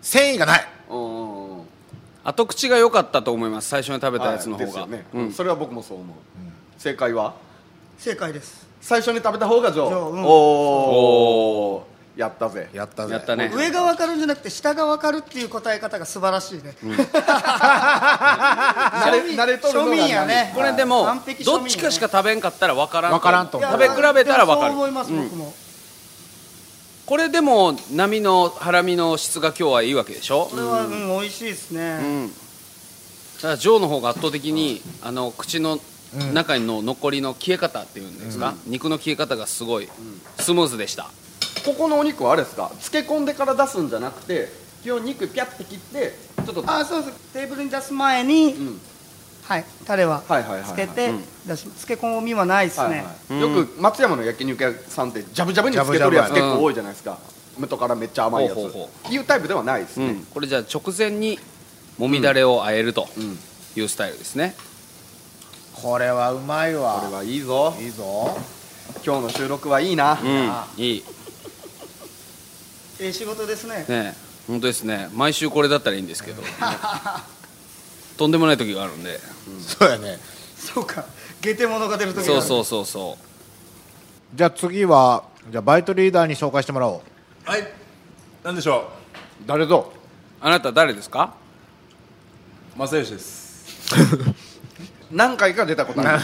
[0.00, 3.68] 繊維がない後口が良かったと思います。
[3.68, 5.32] 最初に食べたやつの方が、はいですよね、うん。
[5.32, 6.16] それは僕もそう思う、
[6.76, 7.34] 正解は？
[7.98, 8.66] 正解です。
[8.80, 9.88] 最初に食べた方が上。
[9.88, 10.24] 上うん。
[10.24, 12.68] おおやったぜ。
[12.74, 13.12] やったぜ。
[13.14, 13.50] やったね。
[13.54, 16.88] 上が分かるんじゃなくて下が分かるっていう答え方が素晴らしいね、慣
[19.12, 20.52] れ慣れとるのが庶民やね。
[20.54, 21.06] これでも
[21.44, 24.72] どっちかしか食べんかったら分からん分からんと食べ比べたら分かる。
[24.72, 25.54] そう思います、僕も
[27.10, 30.46] これでも波のハラミの質が今日はいいわけでしょ？
[30.48, 32.28] これは、うん、美味しいですね、うん。
[32.28, 32.34] だ
[33.42, 35.80] から上の方が圧倒的にあの口の
[36.32, 39.88] 中の残りの消え方っていうんですか、肉の消え方がすごい
[40.38, 41.10] スムーズでした、
[41.66, 42.68] ここのお肉はあれですか？
[42.78, 44.46] 漬け込んでから出すんじゃなくて
[44.84, 46.12] 基本肉ピャッて切って
[46.46, 48.80] ちょっとあそうそうテーブルに出す前に、うん
[49.50, 50.70] はいタレははいはいはいはい。
[50.70, 51.10] つけて
[51.44, 53.56] 出し漬け込みはないですね、はいはい。
[53.56, 57.18] よく松山の焼肉屋さんってジャブジャブに漬けとるやつ結構多いじゃないですか。
[57.58, 58.54] 元からめっちゃ甘いやつ。
[58.54, 60.06] ほうほういうタイプではないですね。
[60.06, 61.36] うん、これじゃあ直前に
[61.98, 63.36] もみだれを和えるとうん。
[63.76, 64.54] いうスタイルですね、
[65.74, 67.00] これはうまいわ。
[67.00, 67.74] これはいいぞ。
[67.80, 68.38] いいぞ。
[69.04, 70.16] 今日の収録はいいな。
[70.22, 70.84] うん。
[70.84, 71.04] いい。
[73.00, 73.84] ええ仕事ですね。
[73.88, 74.14] ね
[74.46, 75.08] 本当ですね。
[75.12, 76.40] 毎週これだったらいいんですけど
[78.20, 79.18] とんでもない時があるんで。
[79.66, 80.18] そうやね。
[80.54, 81.06] そうか。
[81.40, 82.12] 下手物が出る。
[82.12, 82.84] 時そうそううそう。
[82.84, 83.18] そ
[84.34, 87.00] じゃあ次はじゃあバイトリーダーに紹介してもらおう。
[87.50, 87.66] はい。
[88.44, 88.90] なんでしょ
[89.46, 89.98] 誰ぞう
[90.42, 91.32] あなた誰ですか？
[92.78, 93.86] う正義です。
[95.10, 96.18] 何回か出たことあ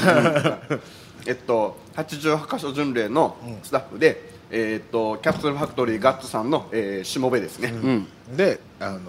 [0.69, 0.81] る。
[1.25, 8.37] えっと88箇所巡礼のスタッフで、えっとキャプセルファクトリーガッツさんの、えー、しもべですね、うん。
[8.37, 9.01] であの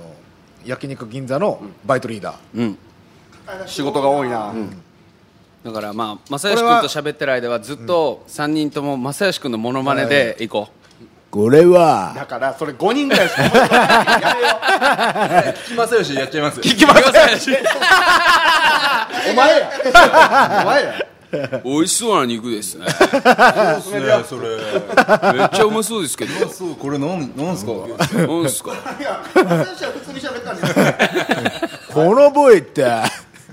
[0.67, 2.77] 焼肉銀座のバイトリーダー、うん。
[3.65, 4.53] 仕事が多いな、
[5.63, 10.69] だからまあ正義君と喋ってる間はずっと3人とも正義君のモノマネで行こ
[11.29, 12.13] これは。
[12.15, 16.59] だからそれ5人ぐらいしか覚えてないやめよ 聞き正義やっちゃいます。
[16.59, 17.53] う行きますう
[19.31, 19.71] お前や。
[20.63, 20.93] お前や
[21.63, 22.85] 美味しそうな肉ですね。
[22.89, 24.57] そうっすねそれ。
[25.33, 26.47] めっちゃうまそうですけど。
[26.47, 27.71] そうこれなんなんすか
[28.13, 28.71] 何ですか？
[28.71, 30.85] いや私は普通に喋ったんですよ。
[31.93, 32.85] この部位って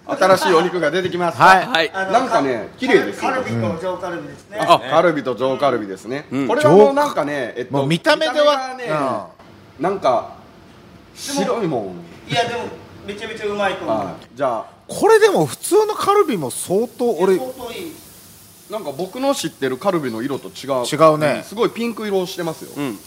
[0.06, 1.38] 新しいお肉が出てきます。
[1.38, 1.66] はい。
[1.66, 1.90] はい。
[2.12, 3.30] なんかね綺麗ですよ。
[3.30, 6.48] カルビと上カルビですね、あカルビと上カルビですね、うん。
[6.48, 9.30] これはもうなんかね、えっと、見た目では
[9.80, 10.36] なんか
[11.14, 12.30] 白いもん。
[12.30, 12.66] いやでも
[13.06, 13.96] めちゃめちゃうまいと思う。
[13.96, 17.92] あじゃあこれでも普通のカルビも相当俺相当いい。
[18.70, 20.86] なんか僕の知ってるカルビの色と違う。
[20.86, 21.40] 違うね。
[21.40, 21.44] ん。
[21.44, 22.96] すごいピンク色をしてますよ、うん。
[22.96, 23.00] じ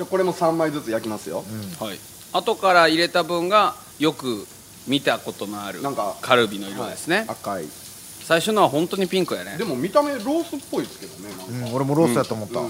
[0.00, 1.44] ゃあこれも3枚ずつ焼きますよ、
[1.80, 1.98] はい。
[2.32, 4.46] 後から入れた分がよく
[4.86, 7.64] 見たことのあるなんかカルビの色ですね、赤い。
[8.22, 9.56] 最初のは本当にピンクやね。
[9.56, 11.68] でも見た目ロースっぽいですけどねなんか。
[11.68, 12.68] うん、俺もロースだと思った、うん。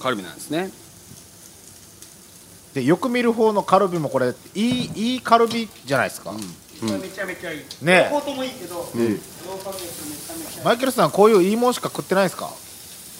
[0.00, 0.70] カルビなんですね。
[2.74, 6.44] でよく見る方のカルビもこれいいいいカルビじゃないですか、これ
[6.82, 7.60] めちゃめちゃいい。
[7.82, 8.08] ね。
[8.10, 10.64] 両方ともいいけど、ええ上カルビめちゃめちゃいい。
[10.64, 12.50] マイケルさんこういういいもんしか食ってないですか？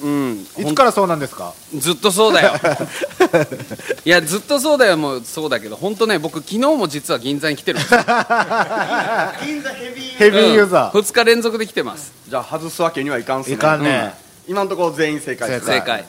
[0.02, 0.46] うん。
[0.58, 1.52] いつからそうなんですか？
[1.76, 2.52] ずっとそうだよ。
[4.04, 8.00] いやずっとそうだよもうそうだけど本当ね僕昨日も実は銀座に来てるんですよ。
[8.00, 12.12] 銀座ヘビーヘビーユーザー、2日連続で来てます。
[12.28, 13.56] じゃあ外すわけにはいかんっすね。
[13.56, 14.14] いかんね。
[14.46, 14.52] うん。
[14.52, 15.66] 今のところ全員正解です。
[15.66, 16.04] 正正解。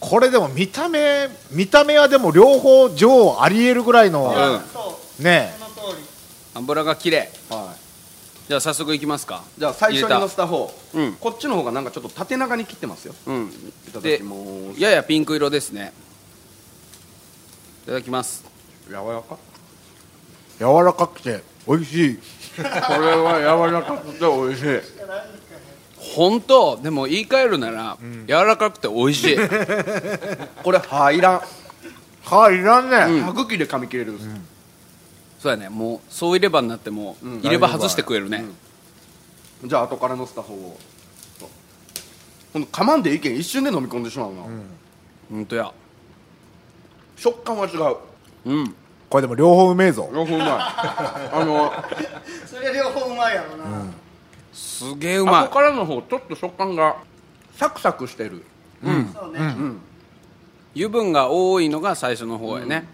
[0.00, 5.22] これでも見た目見た目はでも両方上ありえるぐらいの、うんそう。
[5.22, 5.54] ね。
[5.58, 5.63] その通り
[6.54, 8.48] 油が綺麗はい。
[8.48, 9.42] じゃあ早速いきますか。
[9.58, 10.70] じゃあ最初に乗せた方。
[10.94, 11.14] うん。
[11.14, 13.14] こっちの方がなんかちょっと縦長に切ってますよ。
[13.26, 13.46] うん。
[13.88, 14.34] いただできま
[14.74, 14.80] す。
[14.80, 15.92] ややピンク色ですね。
[17.84, 18.44] いただきます。
[18.88, 19.38] 柔らか。
[20.58, 22.16] 柔らかくて美味しい。
[22.16, 22.68] これ
[23.16, 24.80] は柔らかくて美味しい。
[26.14, 26.76] 本当？
[26.76, 29.36] でも言い換えるなら、柔らかくて美味しい。
[30.62, 31.42] これ歯いらん。
[32.24, 34.18] はいいらんね、歯茎で噛み切れる
[35.44, 35.68] そうやね。
[35.68, 38.46] もうそういればになっても、うん入れ歯外して食えるね、
[39.62, 40.78] じゃあ後から乗せた方を。
[41.38, 41.48] そう。
[42.54, 44.40] この噛まんでいけん一瞬で飲み込んでしまうな。
[45.30, 45.70] 本当や。
[47.16, 47.96] 食感は違う。
[48.46, 48.74] うん。
[49.10, 50.08] これでも両方うめえぞ。
[50.14, 50.48] 両方うまい。
[51.30, 51.70] あの
[52.46, 53.64] それ両方うまいやろな、
[54.54, 56.96] すげえうま後からの方ちょっと食感が
[57.58, 58.46] サクサクしてる。
[58.82, 59.54] そうね、
[60.74, 62.88] い油分が多いのが最初の方やね、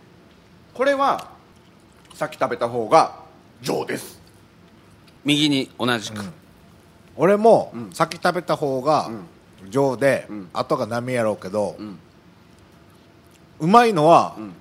[0.74, 1.38] これは
[2.20, 3.14] さっき食べた方が
[3.62, 4.20] 上です。
[5.24, 6.22] 右に同じく、
[7.16, 9.26] 俺も、先食べた方がん
[9.70, 11.98] 上で、ん後が波やろうけど、ん
[13.60, 14.52] うまいのは、ん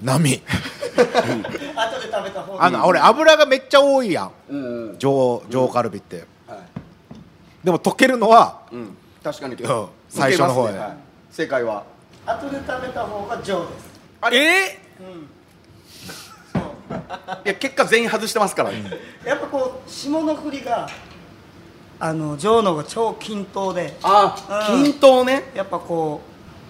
[0.00, 0.30] 波。
[0.30, 0.44] 後で
[2.12, 4.30] 食べた方があの、俺油がめっちゃ多いやん。
[4.48, 4.98] うんうん。
[5.00, 6.58] 上上カルビって、はい。
[7.64, 8.96] でも溶けるのはうん。
[9.24, 9.56] 確かに。
[9.56, 9.86] うん。
[10.08, 10.72] 最初の方や。
[10.72, 10.78] ね。
[10.78, 10.96] はい。
[11.32, 11.82] 正解は。
[12.24, 13.90] 後で食べた方が上です。
[14.32, 14.78] え？
[15.00, 15.33] うん
[17.44, 20.88] いや結果全員外してますからやっぱこう霜の降りが
[21.98, 23.96] あの上のが超均等で。
[24.02, 24.34] あ
[24.74, 25.50] うん均等ね。
[25.54, 26.20] やっぱこ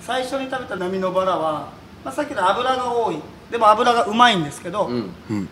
[0.00, 1.70] う最初に食べた波のバラは、
[2.04, 3.16] まあ、さっきの油が多い。
[3.50, 5.48] でも油がうまいんですけど、うん。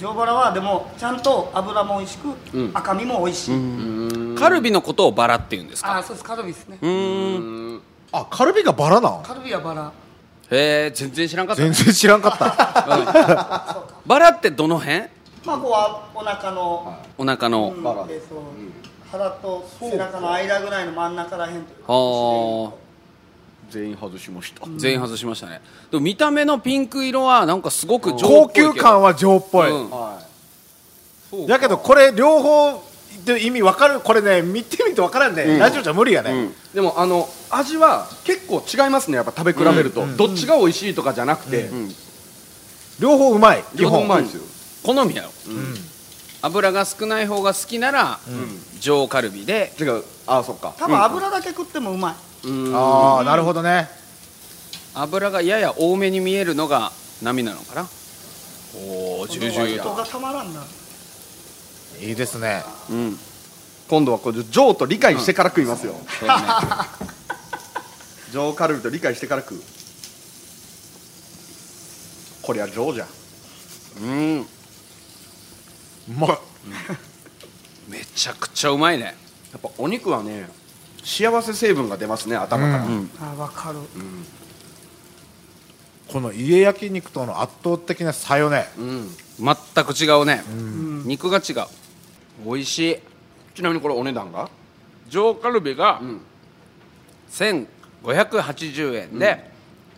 [0.00, 2.70] 上バラはでもちゃんと油も美味しく、うん。
[2.72, 5.92] 赤身も美味しい、カルビのことをバラっていうんですか？
[5.92, 6.24] ああそうです。
[6.24, 7.38] カルビですね、うー
[7.76, 7.82] ん。
[8.12, 9.92] あカルビがバラなんカルビはバラ
[10.50, 11.62] へえ全然知らんかった。
[11.62, 13.84] 全然知らんかった。
[14.06, 15.02] バラってどの辺？
[15.44, 18.38] まあこうはお腹の、お腹の、うんバラでそう
[19.10, 21.84] 腹と背中の間ぐらいの真ん中らへんという。
[21.84, 22.72] かは
[23.70, 24.66] 全員外しました。
[24.76, 25.60] 全員外しましたね。
[25.90, 29.90] でも見た目のピンク色はなんかすごく上っぽ高級感は上っぽい、うん。
[29.90, 30.20] は
[31.32, 31.46] い。
[31.46, 32.82] だけどこれ両方
[33.24, 36.54] で意味分かるこれね見てみて分からんね、ラジオじゃ無理やね、うん。
[36.74, 41.68] でもあの味は結構違いますねやっぱ食べ比べると、どっちが美味しいとかじゃなくて、
[42.98, 44.04] 両方うまい基両方本。
[44.04, 44.42] うまいですよ、
[44.82, 45.30] 好みやろ、
[46.42, 48.18] 油が少ない方が好きなら、
[48.80, 49.72] 上カルビで。
[49.78, 50.04] 違う。
[50.26, 50.74] ああそっか。
[50.78, 52.14] 多分油だけ食ってもうまい、
[52.74, 53.88] ああなるほどね。
[54.94, 56.92] 油がやや多めに見えるのが
[57.22, 57.88] 波なのかな。
[58.74, 60.62] おおジュージューと人がたまらんな
[62.00, 62.62] いいですね。
[62.90, 63.18] うん。
[63.88, 66.46] 今度はこれジョーと理解してから食いますよ、そうだね。
[68.30, 69.62] ジョーカルビと理解してから食う。
[72.42, 73.04] こりゃジョーじゃ。
[73.04, 73.08] ん。
[74.02, 74.46] うんう
[76.16, 76.38] まい
[77.88, 79.16] めちゃくちゃうまいね。
[79.52, 80.48] やっぱお肉はね
[81.02, 83.10] 幸せ成分が出ますね頭から、うん。
[83.20, 83.78] あ分かる。
[86.08, 88.68] この家焼肉との圧倒的な差よね。
[88.78, 89.10] うん。
[89.40, 90.44] 全く違うね、
[91.06, 91.66] 肉が違う
[92.44, 92.98] 美味しい。
[93.54, 94.48] ちなみにこれお値段が？
[95.08, 96.20] 上カルビがん。
[97.30, 99.50] 1580円で、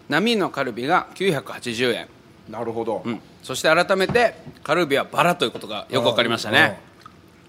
[0.08, 2.08] 波のカルビが980円、
[2.48, 6.78] なるほど、うん、そして改めてカルビはバラということがよく分かりましたね。
[6.86, 6.92] うん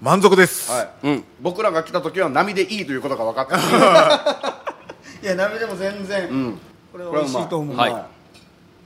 [0.02, 1.08] 満足です、はい。
[1.08, 1.24] うん。
[1.40, 3.56] 僕らが来た時は波でいいということが分かった。
[5.24, 6.60] いや鍋でも全然、うん。
[6.92, 8.06] これは美味しいと思う、はい。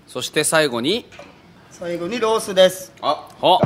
[0.05, 1.07] そして最後に
[1.71, 2.93] 最後にロースです。
[3.01, 3.27] あ。
[3.39, 3.59] ほ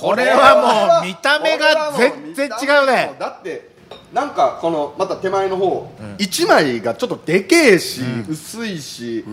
[0.00, 3.16] これはもう見た目が全然違うね。
[3.18, 3.70] だって
[4.12, 9.24] なんかこのまた手前の方、一枚がちょっとでけえし、薄いし、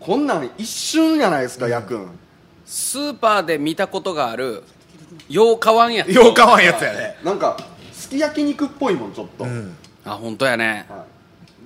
[0.00, 2.18] こんなん一瞬じゃないですか、焼くん。
[2.64, 4.62] スーパーで見たことがある
[5.28, 6.12] ようかわんやつ。
[6.12, 7.18] ようかわんやつやね。
[7.24, 7.58] なんか
[7.92, 9.52] すき焼き肉っぽいもんちょっと、はい
[10.04, 10.86] あ本当やね。
[10.88, 11.06] じゃあ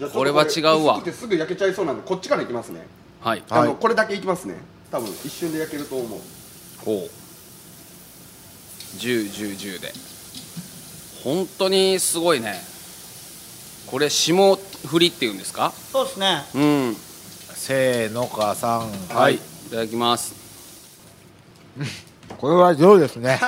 [0.00, 1.00] ちょっとこれは違うわ。
[1.12, 2.86] すぐ焼けちゃいそうなんでこっちからいきますね、
[3.20, 3.42] はい。
[3.48, 4.56] あのはいこれだけいきますね。
[4.90, 6.20] 多分一瞬で焼けると思う。
[6.84, 7.10] ほう
[8.96, 9.92] 101010で。
[11.24, 12.60] 本当にすごいね。
[13.86, 14.58] これ霜
[14.92, 15.72] 降りっていうんですか？
[15.92, 16.44] そうですね。
[16.54, 16.96] うん。
[17.54, 18.90] せーのかさん。
[19.14, 19.36] はい。
[19.36, 19.38] い。
[19.70, 20.34] ただきます。
[22.38, 23.40] これは上ですね？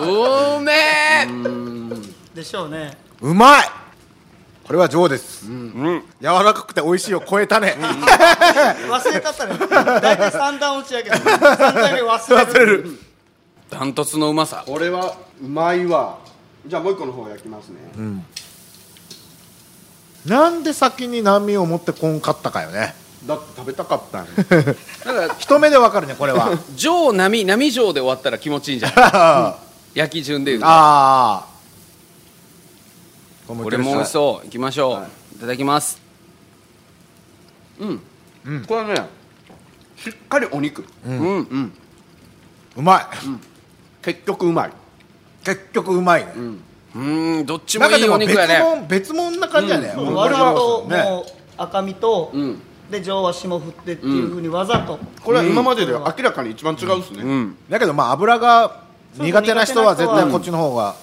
[0.00, 1.26] うめえ！
[2.34, 2.96] でしょうね。
[3.20, 3.70] うまい！
[4.64, 6.04] これは上です、うん。
[6.20, 7.76] 柔らかくて美味しいを超えたね、
[8.88, 9.56] 忘れたったね。
[9.58, 12.52] 大体三段落ちやけど三段目忘れる。
[12.52, 12.98] 忘れる
[13.72, 14.64] ダントツのうまさ。
[14.66, 16.18] これはうまいわ。
[16.66, 17.78] じゃあもう一個の方焼きますね、
[20.26, 22.94] なんで先に波を持ってこんかったかよね。
[23.26, 26.50] だって食べたかったんだ から一目でわかるねこれは。
[26.76, 29.10] 上波波上で終わったら気持ちいいんじゃない？
[29.14, 29.58] あ
[29.94, 30.66] 焼き順でいうと。
[30.68, 31.46] あ
[33.48, 34.46] これも美味しそう。
[34.46, 35.36] いきましょう、はい。
[35.36, 35.98] い、ただきます。
[37.80, 37.98] うん、
[38.66, 39.08] これはね
[39.96, 40.84] しっかりお肉。
[41.06, 41.72] うん、うん
[42.76, 43.06] うまい
[44.02, 44.72] 結局うまい。
[45.44, 46.32] 結局うまいね、
[46.94, 46.98] う
[47.42, 47.46] ん。
[47.46, 48.86] どっちもいいお肉やね。
[48.88, 51.24] 別物別物な感じやね、もうこれわざとねもう
[51.56, 52.62] 赤身と、うん。
[52.90, 57.56] で上は霜降ってっていうふうにわざと、これは今までで明らかに一番違うっすね、うん。
[57.70, 58.82] だけどまあ油が
[59.16, 60.94] 苦手な人は絶対こっちの方が。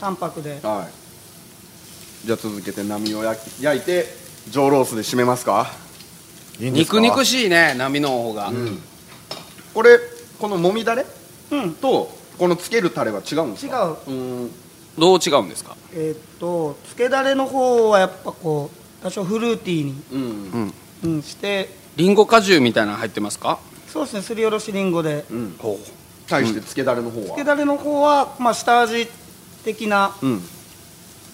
[0.00, 0.58] 淡白で。
[0.62, 2.26] はい。
[2.26, 4.06] じゃあ続けて波を焼き焼いて
[4.50, 5.66] 上ロースで締めますか。
[6.58, 8.50] 肉肉しいね波の方が、
[9.74, 9.98] これ
[10.40, 11.04] このもみだれ？
[11.50, 11.74] うん。
[11.74, 13.98] とこのつけるタレは違うんです違かう。
[14.06, 14.50] うん。
[14.98, 15.76] どう違うんですか？
[15.92, 20.72] えーっとつけだれの方はやっぱこう多少フルーティーに、うん。
[21.04, 21.68] うん、して。
[21.96, 23.58] リンゴ果汁みたいなの入ってますか？
[23.88, 25.56] そうですねすりおろしりんごで、うん。
[26.28, 27.26] 対してつけだれの方は？
[27.34, 29.06] つけだれの方は、まあ、下味
[29.64, 30.40] 的なうん。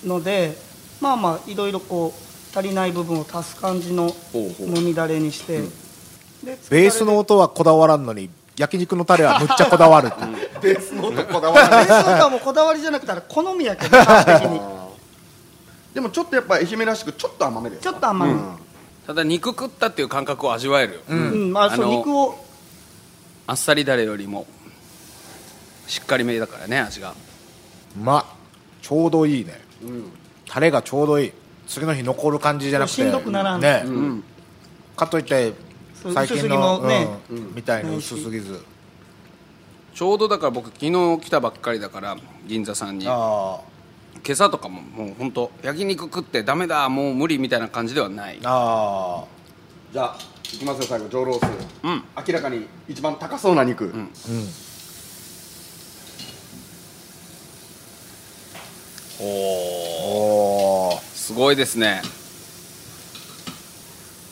[0.05, 0.57] ので
[1.01, 4.69] まあまあいろいろこう足りない部分を足す感じのほうほう。
[4.69, 6.61] もみだれにして、でつけだれで。
[6.71, 8.29] ベースの音はこだわらんのに
[8.61, 10.11] 焼肉のタレはむっちゃこだわる
[10.61, 14.61] ベースの音こだわらないベースはもうこだわりじゃなくて好みやけど完璧に。
[15.95, 17.77] でもちょっとやっぱ愛媛らしくちょっと甘めで。
[17.77, 18.35] すちょっと甘め、
[19.07, 21.53] ただ肉食ったっていう感覚を味わえるよ、うん。
[21.55, 22.45] まあ、そう肉を。
[23.47, 24.47] あっさりだれよりも
[25.87, 27.15] しっかりめだからね味が。
[27.97, 28.25] うまっ。
[28.83, 29.59] ちょうどいいね。
[29.83, 30.13] うん。
[30.47, 31.33] タレがちょうどいい。
[31.67, 32.97] 次の日残る感じじゃなくて。
[32.97, 33.61] しんどくならん。
[33.61, 34.25] ね、うん。
[34.97, 35.55] かといって
[36.03, 37.09] 最近薄すぎもの、ね。
[37.31, 38.61] うんみたいに薄すぎず。
[39.95, 43.05] ちょうどだから僕昨日来たばっかりだから銀座さんに。
[43.05, 43.61] 今あ。
[44.29, 48.39] 朝とかももう本当焼肉食ってダメだもう無理みたいな感じではない。
[48.45, 49.41] ああ。
[49.93, 51.51] じゃあいきますよ最後上ロース。
[51.83, 52.05] うん。
[52.27, 53.91] 明らかに一番高そうな肉、ん。
[53.91, 54.11] あうん。
[59.21, 59.27] お
[60.89, 61.01] おー。
[61.15, 62.03] すごいですね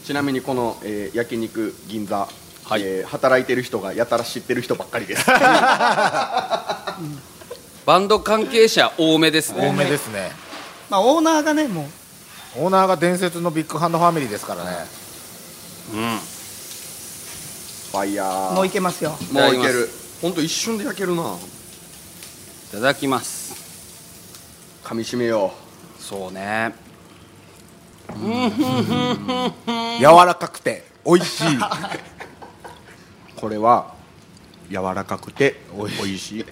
[0.09, 2.27] ちなみにこの、えー焼肉銀座、
[2.65, 2.83] はい。
[2.83, 5.27] えー働いてる人がやたら知ってる人ばっかりです。
[7.85, 10.33] バンド関係者多めです多ねめですね。
[10.89, 11.91] まあオーナーがねも
[12.57, 12.63] う。
[12.63, 14.71] オーナーが伝説のビッグハンドファミリーですからね。
[15.93, 16.19] うん。
[17.93, 18.55] ファイヤー。
[18.55, 19.15] もういけますよ。
[19.31, 19.91] もういける。
[20.23, 21.23] 本当一瞬で焼けるな。
[21.23, 23.53] いただきます。
[24.85, 25.53] 噛み締めよ
[26.01, 26.88] そうね
[30.01, 31.47] 柔らかくて美味しい。
[33.37, 33.95] これは
[34.71, 36.45] 柔らかくて美味しい。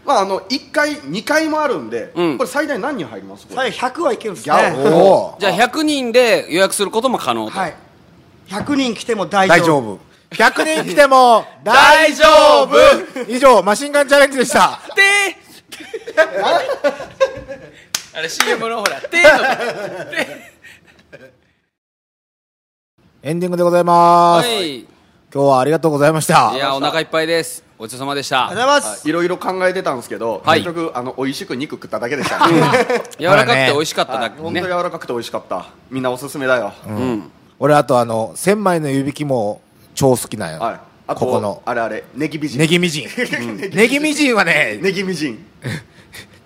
[0.06, 2.38] まああの1階2階もあるんで、うん。
[2.38, 3.46] これ最大何人入ります？
[3.52, 4.54] 最後100はいけるんですね。
[4.54, 7.74] じゃあ100人で予約することも可能と、はい。
[8.48, 9.56] 100人来ても大丈夫。
[9.56, 9.98] 大丈夫。
[10.30, 12.24] 100人来ても大丈
[12.64, 12.76] 夫。
[13.28, 14.80] 以上マシンガンチャレンジでした。
[14.94, 15.02] で
[18.14, 19.18] あれ CM のほら「て」
[23.22, 24.76] エンディングでございます、はい。
[24.78, 24.86] い
[25.34, 26.54] 今日はありがとうございました。
[26.56, 28.48] やお腹いっぱいですごちそうさまでした。
[28.48, 29.12] ありがとうございます、い。
[29.12, 30.60] ろいろ考えてたんですけど、はい。
[30.60, 32.54] 結局あの美味しく肉食っただけでした、ね
[33.20, 34.54] 柔らかくて美味しかっただけねはい。
[34.54, 35.66] 本当柔らかくて美味しかった。
[35.90, 37.30] みんなおすすめだよ、うん。
[37.58, 39.60] 俺あとあの千枚の湯引きも
[39.94, 40.80] 超好きなんよ、はい。
[41.06, 41.62] あとここの。
[41.66, 43.08] あれあれネギ美人ネギみじん。
[43.74, 44.34] ネギみじん。
[44.34, 45.44] はねネギ美人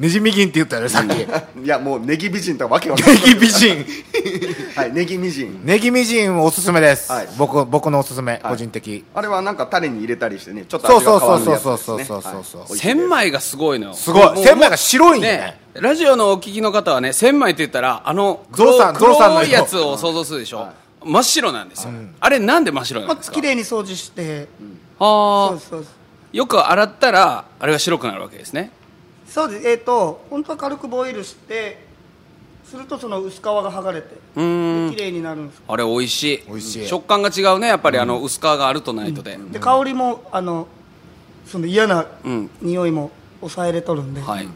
[0.01, 1.13] ねじみぎんって言ったよねさっき。
[1.63, 3.23] いやもうネギ美人ってわけわかんネない。
[3.23, 3.85] ギ美人。
[4.75, 5.61] はいネギ美人。
[5.63, 7.29] ネギみじんおすすめです、はい。
[7.37, 8.43] 僕僕のおすすめ、はい。
[8.45, 9.05] 個人的。
[9.15, 12.79] あれはなんかタレに入れたりしてねちょっとそう味がそう変わそうるやつですねそうそうそうそうそうはい。
[12.79, 13.95] 千枚がすごいのよ。
[13.95, 14.43] すごい。
[14.43, 15.37] 千枚が白いんよね。
[15.37, 20.67] ねラジオのお聞きの方はね千枚って言ったらあのゾウさん黒ゾウさんの色黒いやつを想像するでしょ、
[21.05, 21.91] 真っ白なんですよ、
[22.21, 23.35] あれなんで真っ白なまあ、んですか？
[23.37, 24.49] 綺麗に掃除して、
[24.99, 25.05] あ
[25.47, 25.49] あ。
[25.51, 25.81] そうですそう。
[25.81, 25.91] です
[26.33, 28.71] よく洗ったらあれが白くなるわけですね
[29.31, 29.69] そうです。
[29.69, 31.79] えっ、と本当は軽くボイルして
[32.65, 35.63] するとその薄皮が剥がれて綺麗になるんです。
[35.67, 36.43] あれ美味しい。
[36.49, 36.87] 美味しい。
[36.89, 40.67] 食感が違うねやっぱりあの薄皮があるとないとで、で香りもあの
[41.47, 42.51] その嫌なうん。
[42.61, 43.11] 匂いも
[43.41, 44.49] 抑えれとるんで、はい。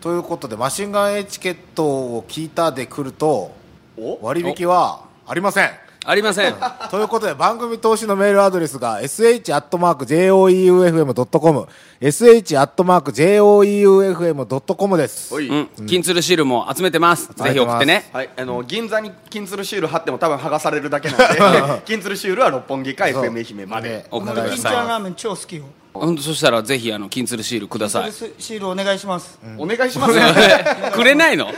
[0.00, 3.52] ということでマシンガンエチケットを聞いたで来ると
[3.96, 4.18] お？
[4.22, 5.70] 割引はありません
[6.10, 6.54] ありません。
[6.90, 11.66] ということで番組投資のメールアドレスが sh.joeufm.com
[12.00, 15.34] sh.joeufm.com です。
[15.34, 18.08] おい、うん、金鶴シールも集めてます、ぜひ送ってね。
[18.10, 21.24] はい、あの銀座に金鶴シール貼っても多分剥がされるだけなんで
[21.84, 24.06] 金鶴シールは六本木か FM 愛媛まで。
[24.10, 25.64] 送ってくだ僕銀ちゃんさラーメン超好きよ
[25.94, 28.12] いほんとそしたらぜひあの金鶴シールください。
[28.12, 30.16] シールお願いします、お願いします？
[30.16, 30.22] よ
[30.92, 31.52] くれないの？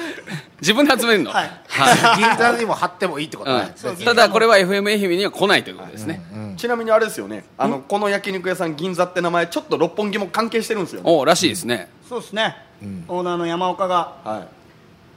[0.61, 1.31] 自分で集めるの？
[1.31, 1.51] はい。
[2.19, 6.23] 銀座にも貼ってもいいってことね、うん、ただこれは FM 愛媛には来ないということですね、
[6.57, 7.45] ちなみにあれですよね。
[7.59, 11.11] あのこの焼肉屋さん銀座って名前ちょっと六本木も関係してるんですよね。
[11.11, 12.57] おらしいですね、そうですね、
[13.09, 14.49] オーナーの山岡がはい。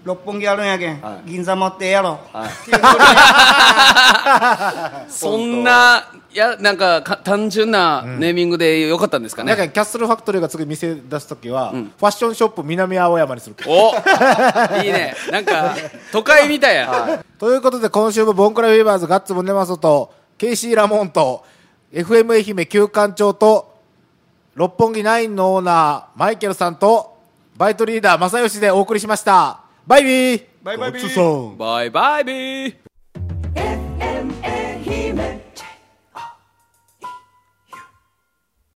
[0.05, 1.29] 六本木あるんやけん、はい。
[1.29, 2.49] 銀座待ってええやろ、はい。
[2.49, 2.73] ってい
[5.09, 13.93] そんないやなんかか単純なネーミングでよかったんですかね、だからキャッスルファクトリーが次店出す時は、ファッションショップ南青山にするお
[14.83, 15.15] いいね。
[15.31, 15.75] なんか
[16.11, 21.45] 都会みたいや、ということで今週もボンクラフィーバーズガッツムネマソとケイシー・ラモンと
[21.93, 23.75] FM 愛媛旧館長と
[24.55, 27.17] 六本木ナインのオーナーマイケルさんと
[27.55, 29.59] バイトリーダー正義でお送りしました。
[29.85, 30.45] バイビー。
[30.63, 31.57] バイバイビー。
[31.57, 32.92] バイバイビー